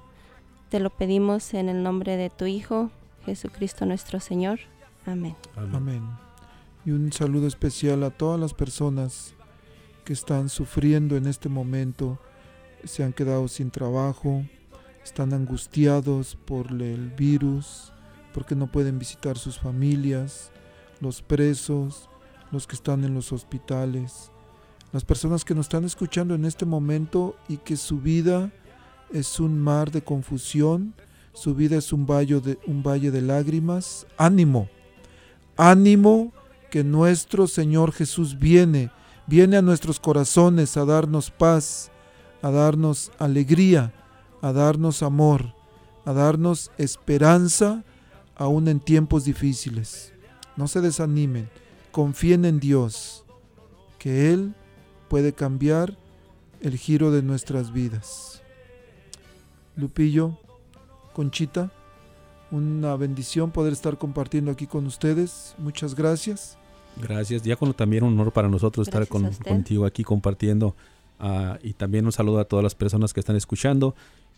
[0.68, 2.90] te lo pedimos en el nombre de tu Hijo,
[3.24, 4.60] Jesucristo nuestro Señor.
[5.06, 5.36] Amén.
[5.56, 6.02] Amén.
[6.84, 9.34] Y un saludo especial a todas las personas
[10.04, 12.18] que están sufriendo en este momento,
[12.84, 14.44] se han quedado sin trabajo,
[15.02, 17.92] están angustiados por el virus,
[18.32, 20.50] porque no pueden visitar sus familias,
[21.00, 22.08] los presos,
[22.50, 24.30] los que están en los hospitales,
[24.92, 28.52] las personas que nos están escuchando en este momento y que su vida
[29.12, 30.94] es un mar de confusión,
[31.32, 34.06] su vida es un valle de, un valle de lágrimas.
[34.16, 34.68] Ánimo,
[35.56, 36.32] ánimo
[36.70, 38.90] que nuestro Señor Jesús viene,
[39.26, 41.90] viene a nuestros corazones a darnos paz,
[42.40, 43.92] a darnos alegría,
[44.42, 45.54] a darnos amor,
[46.04, 47.82] a darnos esperanza
[48.36, 50.13] aún en tiempos difíciles.
[50.56, 51.48] No se desanimen,
[51.92, 53.24] confíen en Dios,
[53.98, 54.54] que Él
[55.08, 55.96] puede cambiar
[56.60, 58.42] el giro de nuestras vidas.
[59.76, 60.38] Lupillo,
[61.12, 61.70] Conchita,
[62.50, 65.54] una bendición poder estar compartiendo aquí con ustedes.
[65.58, 66.56] Muchas gracias.
[67.00, 70.76] Gracias, Diácono, también un honor para nosotros estar con- contigo aquí compartiendo.
[71.20, 73.94] ah, y también un saludo a todas las personas que están escuchando.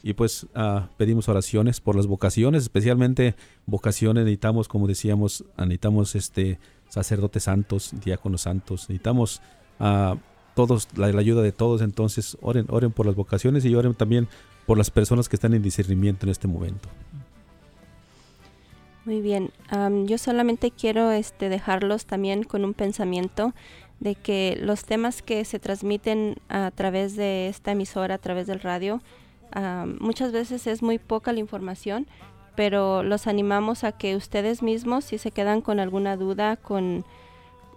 [0.06, 3.34] Y pues ah, pedimos oraciones por las vocaciones, especialmente
[3.66, 4.22] vocaciones.
[4.22, 8.82] Necesitamos, como decíamos, ah, necesitamos este sacerdotes santos, diáconos santos.
[8.82, 9.42] Necesitamos
[9.80, 10.14] ah,
[10.54, 11.82] todos la, ayuda de todos.
[11.82, 14.28] Entonces, oren, oren por las vocaciones y oren también
[14.64, 16.88] por las personas que están en discernimiento en este momento.
[19.06, 19.50] Muy bien,
[20.06, 23.54] yo solamente quiero este, dejarlos también con un pensamiento
[23.98, 28.60] de que los temas que se transmiten a través de esta emisora, a través del
[28.60, 29.00] radio,
[30.00, 32.06] muchas veces es muy poca la información,
[32.56, 37.04] pero los animamos a que ustedes mismos, si se quedan con alguna duda, con,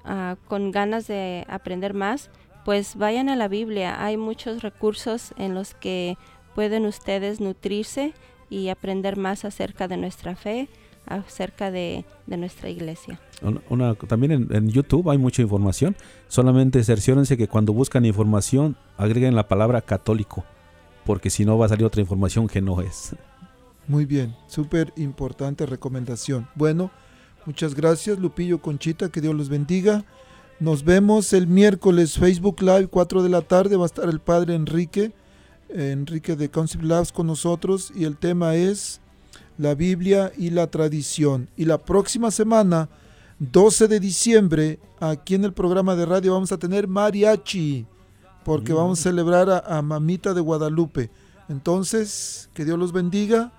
[0.06, 2.30] ah, con ganas de aprender más,
[2.66, 4.04] pues vayan a la Biblia.
[4.04, 6.18] Hay muchos recursos en los que
[6.56, 8.14] pueden ustedes nutrirse
[8.50, 10.68] y aprender más acerca de nuestra fe,
[11.06, 13.20] acerca de, de nuestra iglesia.
[13.70, 15.96] Una- también en, en YouTube hay mucha información.
[16.28, 20.44] Solamente cerciórense que cuando buscan información agreguen la palabra católico,
[21.10, 23.16] porque si no va a salir otra información que no es.
[23.88, 26.48] Muy bien, súper importante recomendación.
[26.54, 26.92] Bueno,
[27.48, 30.06] muchas gracias Lupillo Conchita, que Dios los bendiga.
[30.60, 34.54] Nos vemos el miércoles Facebook Live 4 de la tarde, va a estar el padre
[34.54, 35.12] Enrique,
[35.70, 39.02] eh, Enrique de Concept Labs con nosotros y el tema es
[39.58, 41.50] la Biblia y la tradición.
[41.58, 42.88] Y la próxima semana,
[43.40, 47.88] 12 de diciembre, aquí en el programa de radio vamos a tener mariachi,
[48.50, 51.12] porque vamos a celebrar a, a Mamita de Guadalupe.
[51.50, 53.52] Entonces, que Dios los bendiga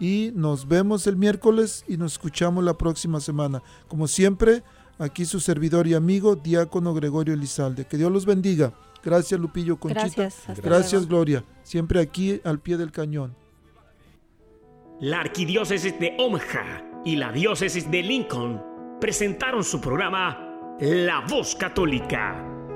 [0.00, 3.62] y nos vemos el miércoles y nos escuchamos la próxima semana.
[3.86, 4.64] Como siempre,
[4.98, 7.84] aquí su servidor y amigo, Diácono Gregorio Elizalde.
[7.84, 8.72] Que Dios los bendiga.
[9.04, 10.22] Gracias, Lupillo Conchita.
[10.22, 10.60] Gracias.
[10.60, 11.06] Gracias, luego.
[11.06, 11.44] Gloria.
[11.62, 13.36] Siempre aquí al pie del cañón.
[14.98, 18.60] La arquidiócesis de Omaha y la diócesis de Lincoln
[19.00, 22.53] presentaron su programa La Voz Católica,